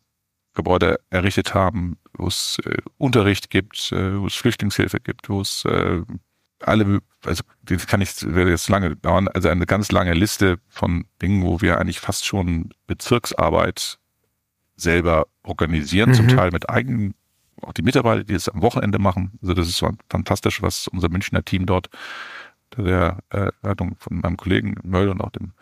[0.55, 5.65] Gebäude errichtet haben, wo es äh, Unterricht gibt, äh, wo es Flüchtlingshilfe gibt, wo es
[5.65, 6.03] äh,
[6.61, 11.05] alle, also das kann ich, werde jetzt lange dauern, also eine ganz lange Liste von
[11.21, 13.99] Dingen, wo wir eigentlich fast schon Bezirksarbeit
[14.77, 16.15] selber organisieren, mhm.
[16.15, 17.15] zum Teil mit eigenen,
[17.63, 19.33] auch die Mitarbeiter, die es am Wochenende machen.
[19.43, 21.89] Also das ist so fantastisch, was unser Münchner Team dort,
[22.77, 25.53] der äh, Leitung von meinem Kollegen Möll und auch dem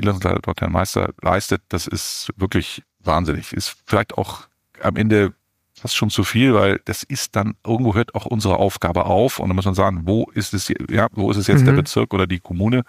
[0.00, 1.62] Niederlassungsleiter dort, Herrn Meister, leistet.
[1.68, 3.52] Das ist wirklich wahnsinnig.
[3.52, 4.48] Ist vielleicht auch
[4.80, 5.34] am Ende
[5.74, 9.48] fast schon zu viel, weil das ist dann, irgendwo hört auch unsere Aufgabe auf und
[9.48, 11.66] dann muss man sagen, wo ist es, ja, wo ist es jetzt mhm.
[11.66, 12.84] der Bezirk oder die Kommune?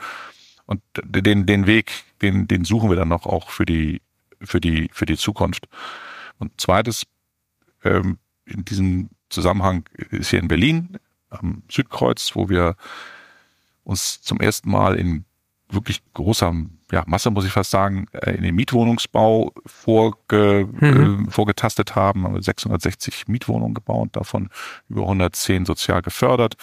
[0.65, 4.02] Und den, den Weg, den, den suchen wir dann noch auch für die,
[4.41, 5.67] für die, für die Zukunft.
[6.38, 7.04] Und zweites,
[7.84, 10.97] ähm, in diesem Zusammenhang ist hier in Berlin
[11.30, 12.76] am Südkreuz, wo wir
[13.84, 15.26] uns zum ersten Mal in
[15.72, 16.54] wirklich großer
[16.92, 21.28] ja, Masse, muss ich fast sagen, äh, in den Mietwohnungsbau vorge, mhm.
[21.28, 22.24] äh, vorgetastet haben.
[22.24, 24.50] Haben wir 660 Mietwohnungen gebaut, davon
[24.90, 26.56] über 110 sozial gefördert.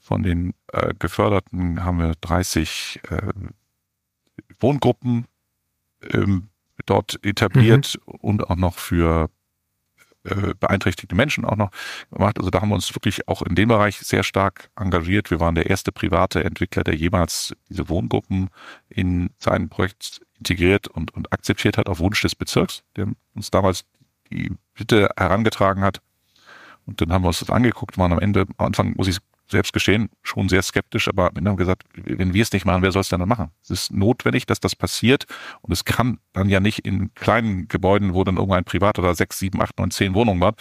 [0.00, 3.32] Von den äh, Geförderten haben wir 30 äh,
[4.58, 5.26] Wohngruppen
[6.12, 6.48] ähm,
[6.86, 8.14] dort etabliert mhm.
[8.16, 9.30] und auch noch für
[10.24, 11.70] äh, beeinträchtigte Menschen auch noch
[12.10, 12.38] gemacht.
[12.38, 15.30] Also da haben wir uns wirklich auch in dem Bereich sehr stark engagiert.
[15.30, 18.50] Wir waren der erste private Entwickler, der jemals diese Wohngruppen
[18.88, 23.84] in sein Projekt integriert und, und akzeptiert hat auf Wunsch des Bezirks, der uns damals
[24.30, 26.00] die Bitte herangetragen hat.
[26.86, 29.18] Und dann haben wir uns das angeguckt, waren am Ende, am Anfang muss ich
[29.52, 32.92] selbst geschehen, schon sehr skeptisch, aber wir haben gesagt, wenn wir es nicht machen, wer
[32.92, 33.50] soll es denn dann machen?
[33.62, 35.26] Es ist notwendig, dass das passiert
[35.60, 39.38] und es kann dann ja nicht in kleinen Gebäuden, wo dann irgendein Privat oder sechs,
[39.38, 40.54] sieben, acht, neun, zehn Wohnungen war.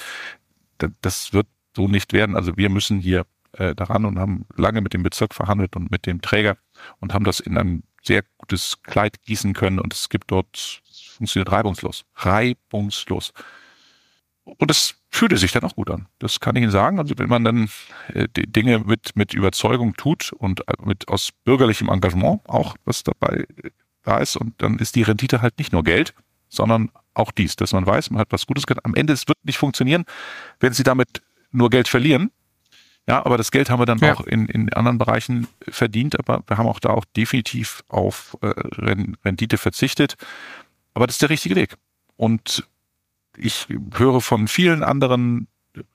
[1.01, 2.35] Das wird so nicht werden.
[2.35, 6.05] Also wir müssen hier äh, daran und haben lange mit dem Bezirk verhandelt und mit
[6.05, 6.57] dem Träger
[6.99, 10.99] und haben das in ein sehr gutes Kleid gießen können und es gibt dort, es
[11.17, 12.05] funktioniert reibungslos.
[12.15, 13.33] Reibungslos.
[14.43, 16.07] Und es fühlte sich dann auch gut an.
[16.19, 16.97] Das kann ich Ihnen sagen.
[16.97, 17.69] Also wenn man dann
[18.13, 23.03] äh, die Dinge mit, mit Überzeugung tut und äh, mit aus bürgerlichem Engagement auch, was
[23.03, 23.69] dabei äh,
[24.03, 26.13] da ist, und dann ist die Rendite halt nicht nur Geld,
[26.47, 28.85] sondern auch dies, dass man weiß, man hat was Gutes gemacht.
[28.85, 30.05] Am Ende, es wird nicht funktionieren,
[30.59, 31.21] wenn Sie damit
[31.51, 32.31] nur Geld verlieren.
[33.07, 34.13] Ja, aber das Geld haben wir dann ja.
[34.13, 38.53] auch in, in anderen Bereichen verdient, aber wir haben auch da auch definitiv auf äh,
[39.25, 40.15] Rendite verzichtet.
[40.93, 41.75] Aber das ist der richtige Weg.
[42.15, 42.63] Und
[43.41, 45.47] ich höre von vielen anderen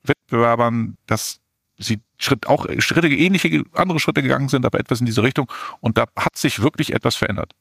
[0.02, 1.40] Wettbewerbern, dass
[1.78, 5.50] sie Schritt, auch Schritte, ähnliche andere Schritte gegangen sind, aber etwas in diese Richtung.
[5.80, 7.52] Und da hat sich wirklich etwas verändert.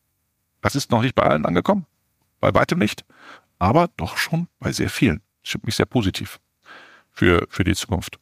[0.62, 1.86] Das ist noch nicht bei allen angekommen,
[2.40, 3.06] bei weitem nicht,
[3.60, 5.22] aber doch schon bei sehr vielen.
[5.42, 6.40] Das stimmt mich sehr positiv
[7.12, 8.18] für, für die Zukunft.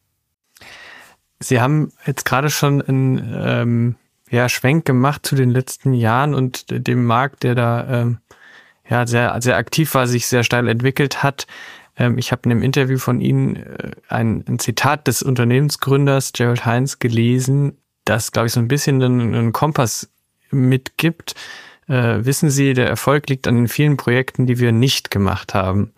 [1.40, 3.96] Sie haben jetzt gerade schon einen ähm,
[4.30, 8.18] ja, Schwenk gemacht zu den letzten Jahren und dem Markt, der da ähm,
[8.88, 11.46] ja sehr, sehr aktiv war, sich sehr steil entwickelt hat.
[11.96, 16.64] Ähm, ich habe in einem Interview von Ihnen äh, ein, ein Zitat des Unternehmensgründers Gerald
[16.64, 20.10] Heinz gelesen, das, glaube ich, so ein bisschen einen, einen Kompass
[20.50, 21.34] mitgibt.
[21.88, 25.92] Äh, wissen Sie, der Erfolg liegt an den vielen Projekten, die wir nicht gemacht haben.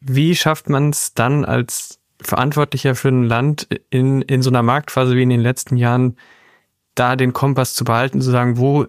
[0.00, 5.16] Wie schafft man es dann als Verantwortlicher für ein Land in, in so einer Marktphase
[5.16, 6.16] wie in den letzten Jahren,
[6.94, 8.86] da den Kompass zu behalten, zu sagen, wo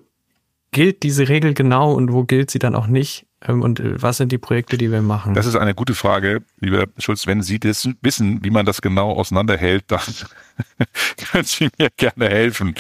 [0.74, 3.26] gilt diese Regel genau und wo gilt sie dann auch nicht?
[3.48, 5.34] Ähm, und äh, was sind die Projekte, die wir machen?
[5.34, 7.28] Das ist eine gute Frage, lieber Schulz.
[7.28, 10.02] Wenn Sie das wissen, wie man das genau auseinanderhält, dann
[11.32, 12.76] können Sie mir gerne helfen.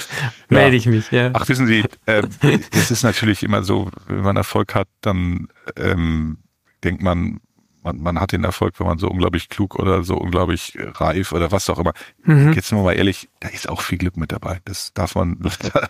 [0.49, 0.77] Melde ja.
[0.77, 1.29] ich mich, ja.
[1.33, 2.23] Ach, wissen Sie, äh,
[2.71, 6.37] es ist natürlich immer so, wenn man Erfolg hat, dann ähm,
[6.83, 7.39] denkt man,
[7.83, 11.51] man, man hat den Erfolg, wenn man so unglaublich klug oder so unglaublich reif oder
[11.51, 11.93] was auch immer.
[12.23, 12.53] Mhm.
[12.53, 14.59] Jetzt sind wir mal ehrlich, da ist auch viel Glück mit dabei.
[14.65, 15.39] Das darf man,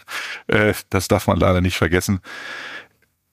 [0.48, 2.20] äh, das darf man leider nicht vergessen.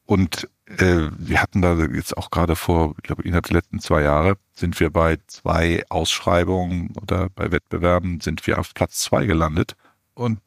[0.05, 4.03] Und äh, wir hatten da jetzt auch gerade vor, ich glaube, innerhalb der letzten zwei
[4.03, 9.77] Jahre sind wir bei zwei Ausschreibungen oder bei Wettbewerben sind wir auf Platz zwei gelandet.
[10.15, 10.41] Und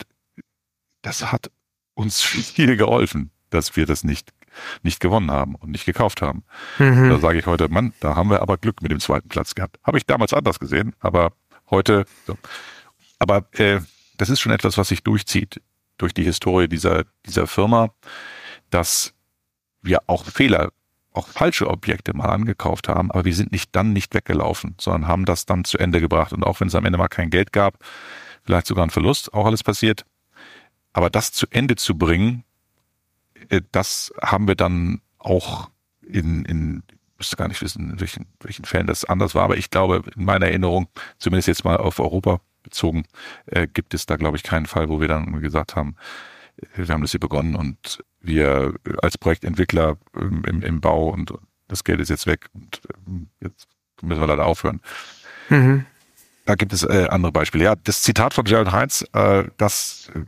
[1.01, 1.49] das hat
[1.93, 4.33] uns viel geholfen, dass wir das nicht
[4.81, 6.43] nicht gewonnen haben und nicht gekauft haben.
[6.79, 7.09] Mhm.
[7.09, 9.79] Da sage ich heute, Mann, da haben wir aber Glück mit dem zweiten Platz gehabt.
[9.83, 11.33] Habe ich damals anders gesehen, aber
[11.69, 12.05] heute.
[12.27, 12.37] So.
[13.19, 13.79] Aber äh,
[14.17, 15.61] das ist schon etwas, was sich durchzieht
[15.97, 17.89] durch die Historie dieser dieser Firma,
[18.69, 19.13] dass
[19.81, 20.71] wir auch Fehler,
[21.11, 25.25] auch falsche Objekte mal angekauft haben, aber wir sind nicht dann nicht weggelaufen, sondern haben
[25.25, 26.33] das dann zu Ende gebracht.
[26.33, 27.77] Und auch wenn es am Ende mal kein Geld gab,
[28.43, 30.05] vielleicht sogar ein Verlust, auch alles passiert.
[30.93, 32.43] Aber das zu Ende zu bringen,
[33.71, 35.69] das haben wir dann auch
[36.01, 39.57] in, in ich müsste gar nicht wissen, in welchen, welchen Fällen das anders war, aber
[39.57, 40.87] ich glaube, in meiner Erinnerung,
[41.19, 43.05] zumindest jetzt mal auf Europa bezogen,
[43.45, 45.95] äh, gibt es da, glaube ich, keinen Fall, wo wir dann gesagt haben,
[46.57, 51.33] äh, wir haben das hier begonnen und wir als Projektentwickler im, im, im Bau und
[51.67, 53.67] das Geld ist jetzt weg und ähm, jetzt
[54.01, 54.81] müssen wir leider aufhören.
[55.49, 55.85] Mhm.
[56.45, 57.63] Da gibt es äh, andere Beispiele.
[57.63, 60.19] Ja, das Zitat von Gerald Heinz, äh, das äh,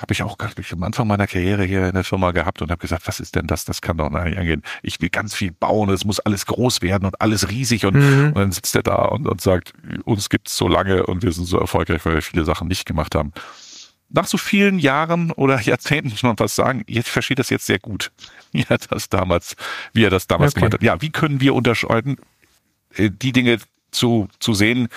[0.00, 2.80] habe ich auch ganz am Anfang meiner Karriere hier in der Firma gehabt und habe
[2.80, 3.64] gesagt, was ist denn das?
[3.64, 4.62] Das kann doch nicht angehen.
[4.82, 8.26] Ich will ganz viel bauen, es muss alles groß werden und alles riesig und, mhm.
[8.28, 9.72] und dann sitzt er da und, und sagt,
[10.04, 13.14] uns gibt's so lange und wir sind so erfolgreich, weil wir viele Sachen nicht gemacht
[13.14, 13.32] haben.
[14.10, 17.78] Nach so vielen Jahren oder Jahrzehnten muss man was sagen, jetzt versteht das jetzt sehr
[17.78, 18.12] gut,
[18.52, 19.56] wie er das damals,
[19.94, 20.60] wie er das damals okay.
[20.60, 20.82] gemacht hat.
[20.82, 22.18] Ja, wie können wir unterscheiden,
[22.94, 23.56] äh, die Dinge
[23.90, 24.88] zu, zu sehen,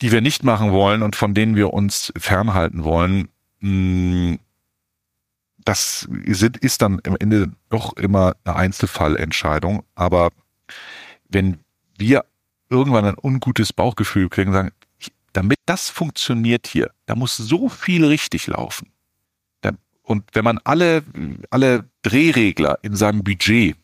[0.00, 3.28] die wir nicht machen wollen und von denen wir uns fernhalten wollen,
[3.60, 4.34] mm,
[5.58, 9.82] das ist dann am Ende doch immer eine Einzelfallentscheidung.
[9.94, 10.30] Aber
[11.28, 11.58] wenn
[11.98, 12.24] wir
[12.70, 14.70] irgendwann ein ungutes Bauchgefühl kriegen sagen,
[15.34, 18.90] damit das funktioniert hier, da muss so viel richtig laufen.
[20.08, 21.02] Und wenn man alle,
[21.50, 23.76] alle Drehregler in seinem Budget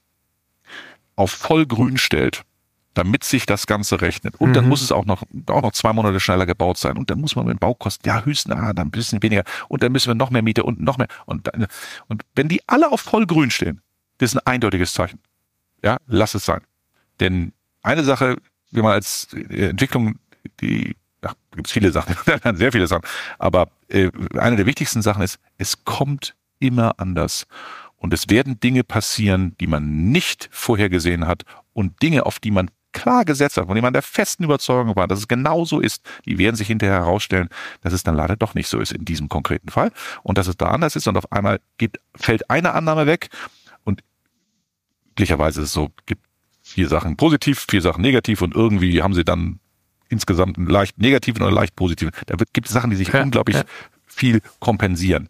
[1.17, 2.45] auf vollgrün stellt,
[2.95, 4.37] damit sich das Ganze rechnet.
[4.37, 4.55] Und mhm.
[4.55, 6.97] dann muss es auch noch, auch noch zwei Monate schneller gebaut sein.
[6.97, 9.45] Und dann muss man mit Baukosten, ja, höchstens, ah, dann ein bisschen weniger.
[9.69, 11.09] Und dann müssen wir noch mehr Miete und noch mehr.
[11.27, 11.67] Und, dann,
[12.09, 13.81] und wenn die alle auf vollgrün stehen,
[14.19, 15.19] das ist ein eindeutiges Zeichen.
[15.83, 16.61] Ja, lass es sein.
[17.21, 17.53] Denn
[17.83, 18.37] eine Sache,
[18.71, 20.19] wie man als Entwicklung,
[20.61, 22.17] die, ach, gibt es viele Sachen,
[22.57, 23.05] sehr viele Sachen.
[23.39, 27.47] Aber äh, eine der wichtigsten Sachen ist, es kommt immer anders.
[27.97, 32.71] Und es werden Dinge passieren, die man nicht vorhergesehen hat und Dinge, auf die man
[32.95, 36.03] klar gesetzt hat, von dem man der festen Überzeugung war, dass es genau so ist,
[36.25, 37.49] die werden sich hinterher herausstellen,
[37.83, 40.57] dass es dann leider doch nicht so ist in diesem konkreten Fall und dass es
[40.57, 43.29] da anders ist und auf einmal geht, fällt eine Annahme weg
[43.85, 44.03] und
[45.17, 46.25] glücklicherweise ist es so, gibt
[46.63, 49.61] vier Sachen positiv, vier Sachen negativ und irgendwie haben sie dann
[50.09, 52.13] insgesamt einen leicht negativen oder leicht positiven.
[52.27, 53.65] Da gibt es Sachen, die sich ja, unglaublich ja.
[54.07, 55.29] viel kompensieren.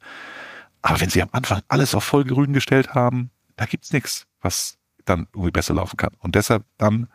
[0.83, 5.27] Aber wenn sie am Anfang alles auf vollgrün gestellt haben, da gibt's nichts, was dann
[5.33, 6.12] irgendwie besser laufen kann.
[6.18, 7.09] Und deshalb dann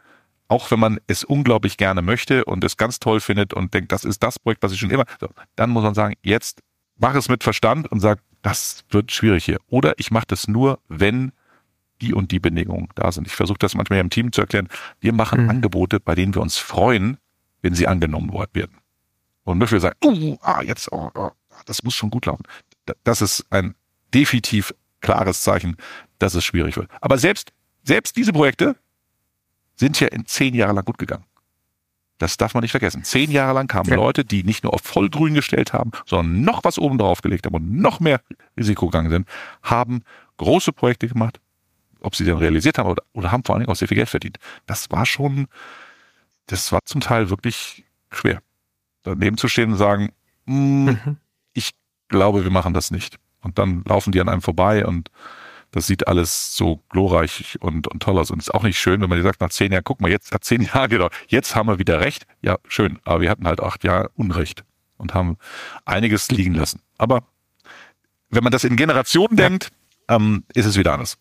[0.49, 4.03] auch wenn man es unglaublich gerne möchte und es ganz toll findet und denkt, das
[4.03, 6.61] ist das Projekt, was ich schon immer, so, dann muss man sagen, jetzt
[6.97, 9.59] mach es mit Verstand und sag, das wird schwierig hier.
[9.67, 11.31] Oder ich mache das nur, wenn
[12.01, 13.27] die und die Bedingungen da sind.
[13.27, 14.69] Ich versuche das manchmal im Team zu erklären.
[14.99, 15.49] Wir machen mhm.
[15.49, 17.17] Angebote, bei denen wir uns freuen,
[17.61, 18.77] wenn sie angenommen werden.
[19.43, 21.31] Und nicht wir sagen, uh, ah, jetzt, oh, oh,
[21.65, 22.43] das muss schon gut laufen.
[23.03, 23.75] Das ist ein
[24.13, 25.77] definitiv klares Zeichen,
[26.17, 26.89] dass es schwierig wird.
[27.01, 27.51] Aber selbst,
[27.83, 28.75] selbst diese Projekte,
[29.79, 31.23] sind ja in zehn Jahre lang gut gegangen.
[32.17, 33.05] Das darf man nicht vergessen.
[33.05, 33.95] Zehn Jahre lang kamen ja.
[33.95, 37.55] Leute, die nicht nur auf Vollgrün gestellt haben, sondern noch was oben drauf gelegt haben
[37.55, 38.21] und noch mehr
[38.57, 39.27] Risiko gegangen sind,
[39.63, 40.03] haben
[40.35, 41.39] große Projekte gemacht,
[42.01, 44.09] ob sie dann realisiert haben oder, oder haben vor allen Dingen auch sehr viel Geld
[44.09, 44.37] verdient.
[44.65, 45.47] Das war schon,
[46.47, 48.41] das war zum Teil wirklich schwer.
[49.03, 50.11] daneben zu stehen und sagen,
[50.45, 51.17] mm, mhm.
[51.53, 51.71] ich
[52.09, 53.17] glaube, wir machen das nicht.
[53.41, 55.09] Und dann laufen die an einem vorbei und
[55.71, 58.31] das sieht alles so glorreich und, und toll aus.
[58.31, 60.31] Und es ist auch nicht schön, wenn man sagt, nach zehn Jahren, guck mal, jetzt
[60.31, 62.25] hat zehn Jahre gedauert, jetzt haben wir wieder recht.
[62.41, 64.63] Ja, schön, aber wir hatten halt acht Jahre Unrecht
[64.97, 65.37] und haben
[65.85, 66.81] einiges liegen lassen.
[66.97, 67.23] Aber
[68.29, 69.47] wenn man das in Generationen ja.
[69.47, 69.69] denkt,
[70.07, 71.17] ähm, ist es wieder anders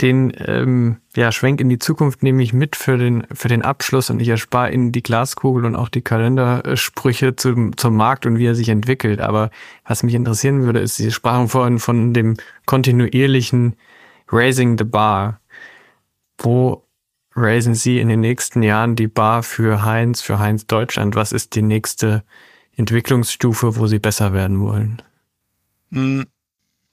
[0.00, 4.10] den ähm, ja, Schwenk in die Zukunft nehme ich mit für den, für den Abschluss
[4.10, 8.46] und ich erspare Ihnen die Glaskugel und auch die Kalendersprüche zum, zum Markt und wie
[8.46, 9.20] er sich entwickelt.
[9.20, 9.50] Aber
[9.84, 12.36] was mich interessieren würde, ist, Sie sprachen vorhin von dem
[12.66, 13.74] kontinuierlichen
[14.30, 15.40] Raising the Bar.
[16.38, 16.84] Wo
[17.34, 21.16] raisen Sie in den nächsten Jahren die Bar für Heinz, für Heinz Deutschland?
[21.16, 22.22] Was ist die nächste
[22.76, 25.02] Entwicklungsstufe, wo Sie besser werden wollen?
[25.90, 26.26] Hm,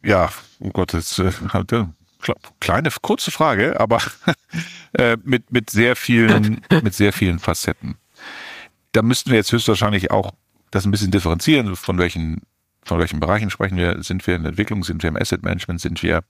[0.03, 0.30] ja,
[0.60, 1.32] oh Gott, jetzt äh,
[2.59, 4.01] kleine, kurze Frage, aber
[4.93, 7.95] äh, mit, mit sehr vielen, mit sehr vielen Facetten.
[8.91, 10.32] Da müssten wir jetzt höchstwahrscheinlich auch
[10.71, 12.41] das ein bisschen differenzieren, von welchen,
[12.84, 14.01] von welchen Bereichen sprechen wir.
[14.03, 16.23] Sind wir in der Entwicklung, sind wir im Asset Management, sind wir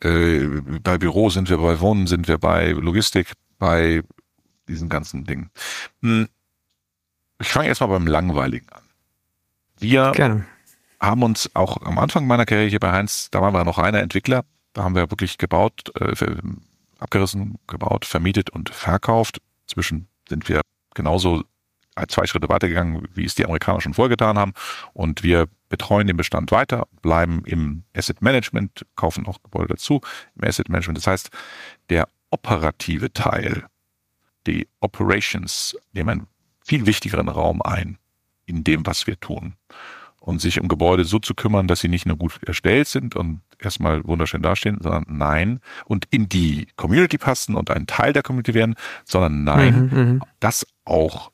[0.00, 0.46] äh,
[0.82, 4.02] bei Büro, sind wir bei Wohnen, sind wir bei Logistik, bei
[4.68, 5.50] diesen ganzen Dingen.
[6.02, 6.28] Hm.
[7.40, 8.82] Ich fange erstmal beim Langweiligen an.
[9.78, 10.44] Wir Gerne
[11.00, 14.00] haben uns auch am Anfang meiner Karriere hier bei Heinz, da waren wir noch reiner
[14.00, 16.14] Entwickler, da haben wir wirklich gebaut, äh,
[16.98, 19.40] abgerissen, gebaut, vermietet und verkauft.
[19.66, 20.60] Zwischen sind wir
[20.94, 21.44] genauso
[22.08, 24.52] zwei Schritte weitergegangen, wie es die Amerikaner schon vorgetan haben.
[24.92, 30.00] Und wir betreuen den Bestand weiter, bleiben im Asset Management, kaufen auch Gebäude dazu
[30.36, 30.98] im Asset Management.
[30.98, 31.30] Das heißt,
[31.90, 33.66] der operative Teil,
[34.46, 36.26] die Operations, nehmen einen
[36.64, 37.98] viel wichtigeren Raum ein
[38.46, 39.54] in dem, was wir tun
[40.28, 43.40] und sich um Gebäude so zu kümmern, dass sie nicht nur gut erstellt sind und
[43.58, 48.52] erstmal wunderschön dastehen, sondern nein, und in die Community passen und ein Teil der Community
[48.52, 48.74] werden,
[49.06, 51.32] sondern nein, mhm, mhm, das auch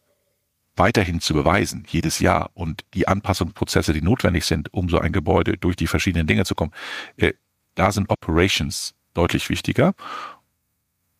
[0.76, 5.56] weiterhin zu beweisen, jedes Jahr und die Anpassungsprozesse, die notwendig sind, um so ein Gebäude
[5.56, 6.70] durch die verschiedenen Dinge zu kommen,
[7.16, 7.32] äh,
[7.74, 9.94] da sind Operations deutlich wichtiger.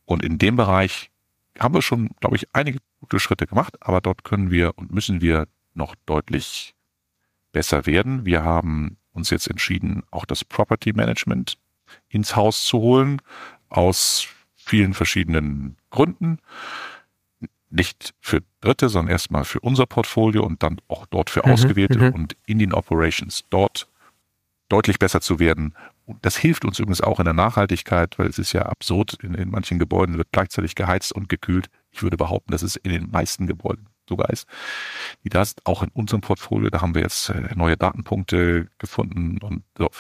[0.05, 1.11] Und in dem Bereich
[1.59, 5.21] haben wir schon, glaube ich, einige gute Schritte gemacht, aber dort können wir und müssen
[5.21, 6.75] wir noch deutlich
[7.55, 8.27] besser werden.
[8.27, 11.57] Wir haben uns jetzt entschieden, auch das Property Management
[12.09, 13.23] ins Haus zu holen,
[13.71, 16.39] aus vielen verschiedenen Gründen.
[17.71, 21.99] Nicht für Dritte, sondern erstmal für unser Portfolio und dann auch dort für mhm, Ausgewählte
[21.99, 22.13] mhm.
[22.13, 23.89] und in den Operations dort
[24.69, 25.75] deutlich besser zu werden.
[26.07, 29.35] Und das hilft uns übrigens auch in der Nachhaltigkeit, weil es ist ja absurd, in,
[29.35, 31.69] in manchen Gebäuden wird gleichzeitig geheizt und gekühlt.
[31.93, 34.47] Ich würde behaupten, dass es in den meisten Gebäuden sogar ist,
[35.25, 39.63] die das auch in unserem Portfolio, da haben wir jetzt äh, neue Datenpunkte gefunden und
[39.77, 39.91] so.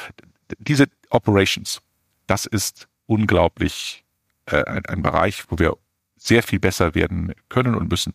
[0.58, 1.80] Diese Operations,
[2.26, 4.04] das ist unglaublich
[4.46, 5.76] äh, ein, ein Bereich, wo wir
[6.16, 8.14] sehr viel besser werden können und müssen.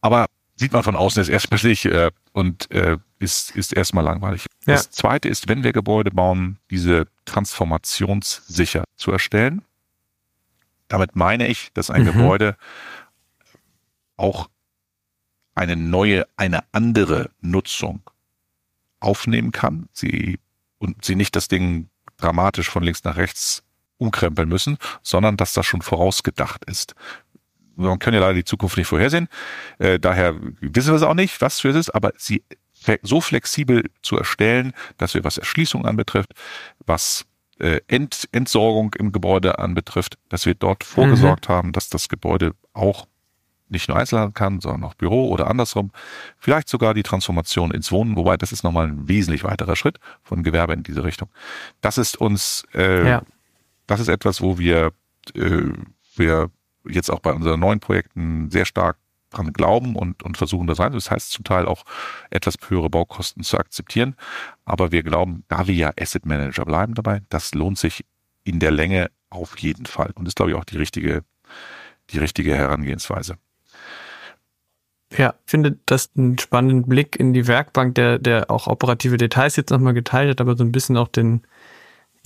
[0.00, 4.46] Aber sieht man von außen ist erstmal nicht äh, und äh, ist, ist erstmal langweilig.
[4.66, 4.74] Ja.
[4.74, 9.62] Das zweite ist, wenn wir Gebäude bauen, diese transformationssicher zu erstellen.
[10.88, 12.12] Damit meine ich, dass ein mhm.
[12.12, 12.56] Gebäude
[14.16, 14.48] auch
[15.58, 18.00] eine neue, eine andere Nutzung
[19.00, 20.38] aufnehmen kann, sie
[20.78, 23.62] und sie nicht das Ding dramatisch von links nach rechts
[23.98, 26.94] umkrempeln müssen, sondern dass das schon vorausgedacht ist.
[27.76, 29.28] Man kann ja leider die Zukunft nicht vorhersehen,
[29.78, 32.42] äh, daher wissen wir es auch nicht, was für es ist, aber sie
[33.02, 36.32] so flexibel zu erstellen, dass wir was Erschließung anbetrifft,
[36.86, 37.26] was
[37.58, 41.52] äh, Ent, Entsorgung im Gebäude anbetrifft, dass wir dort vorgesorgt mhm.
[41.52, 43.06] haben, dass das Gebäude auch
[43.70, 45.90] nicht nur Einzelhandel kann, sondern auch Büro oder andersrum.
[46.38, 50.42] Vielleicht sogar die Transformation ins Wohnen, wobei das ist nochmal ein wesentlich weiterer Schritt von
[50.42, 51.28] Gewerbe in diese Richtung.
[51.80, 53.22] Das ist uns, äh, ja.
[53.86, 54.92] das ist etwas, wo wir,
[55.34, 55.72] äh,
[56.16, 56.50] wir
[56.88, 58.96] jetzt auch bei unseren neuen Projekten sehr stark
[59.30, 60.92] dran glauben und, und versuchen das rein.
[60.92, 61.84] Das heißt zum Teil auch
[62.30, 64.16] etwas höhere Baukosten zu akzeptieren.
[64.64, 68.04] Aber wir glauben, da wir ja Asset Manager bleiben dabei, das lohnt sich
[68.44, 70.12] in der Länge auf jeden Fall.
[70.14, 71.24] Und ist, glaube ich, auch die richtige,
[72.10, 73.36] die richtige Herangehensweise.
[75.16, 79.70] Ja, finde das einen spannenden Blick in die Werkbank, der, der auch operative Details jetzt
[79.70, 81.42] nochmal geteilt hat, aber so ein bisschen auch den,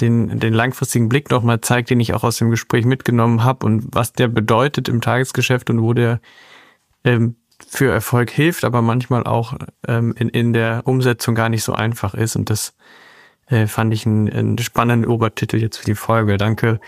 [0.01, 3.87] den, den langfristigen Blick nochmal zeigt, den ich auch aus dem Gespräch mitgenommen habe und
[3.93, 6.21] was der bedeutet im Tagesgeschäft und wo der
[7.05, 7.37] ähm,
[7.69, 9.55] für Erfolg hilft, aber manchmal auch
[9.87, 12.35] ähm, in, in der Umsetzung gar nicht so einfach ist.
[12.35, 12.75] Und das
[13.47, 16.37] äh, fand ich einen, einen spannenden Obertitel jetzt für die Folge.
[16.37, 16.81] Danke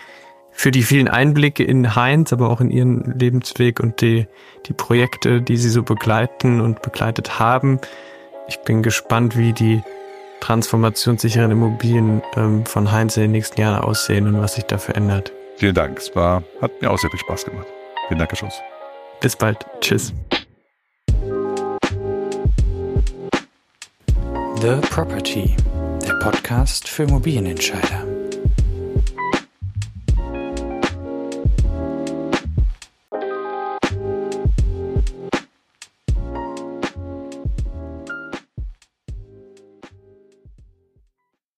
[0.55, 4.26] für die vielen Einblicke in Heinz, aber auch in ihren Lebensweg und die,
[4.66, 7.80] die Projekte, die sie so begleiten und begleitet haben.
[8.48, 9.82] Ich bin gespannt, wie die
[10.40, 15.32] transformationssicheren Immobilien ähm, von Heinz in den nächsten Jahren aussehen und was sich da verändert.
[15.57, 15.98] Vielen Dank.
[15.98, 17.66] Es war, hat mir auch sehr viel Spaß gemacht.
[18.09, 18.61] Vielen Dank, Herr Schuss.
[19.20, 19.59] Bis bald.
[19.80, 20.12] Tschüss.
[24.61, 25.57] The Property,
[26.07, 28.13] der Podcast für Immobilienentscheider.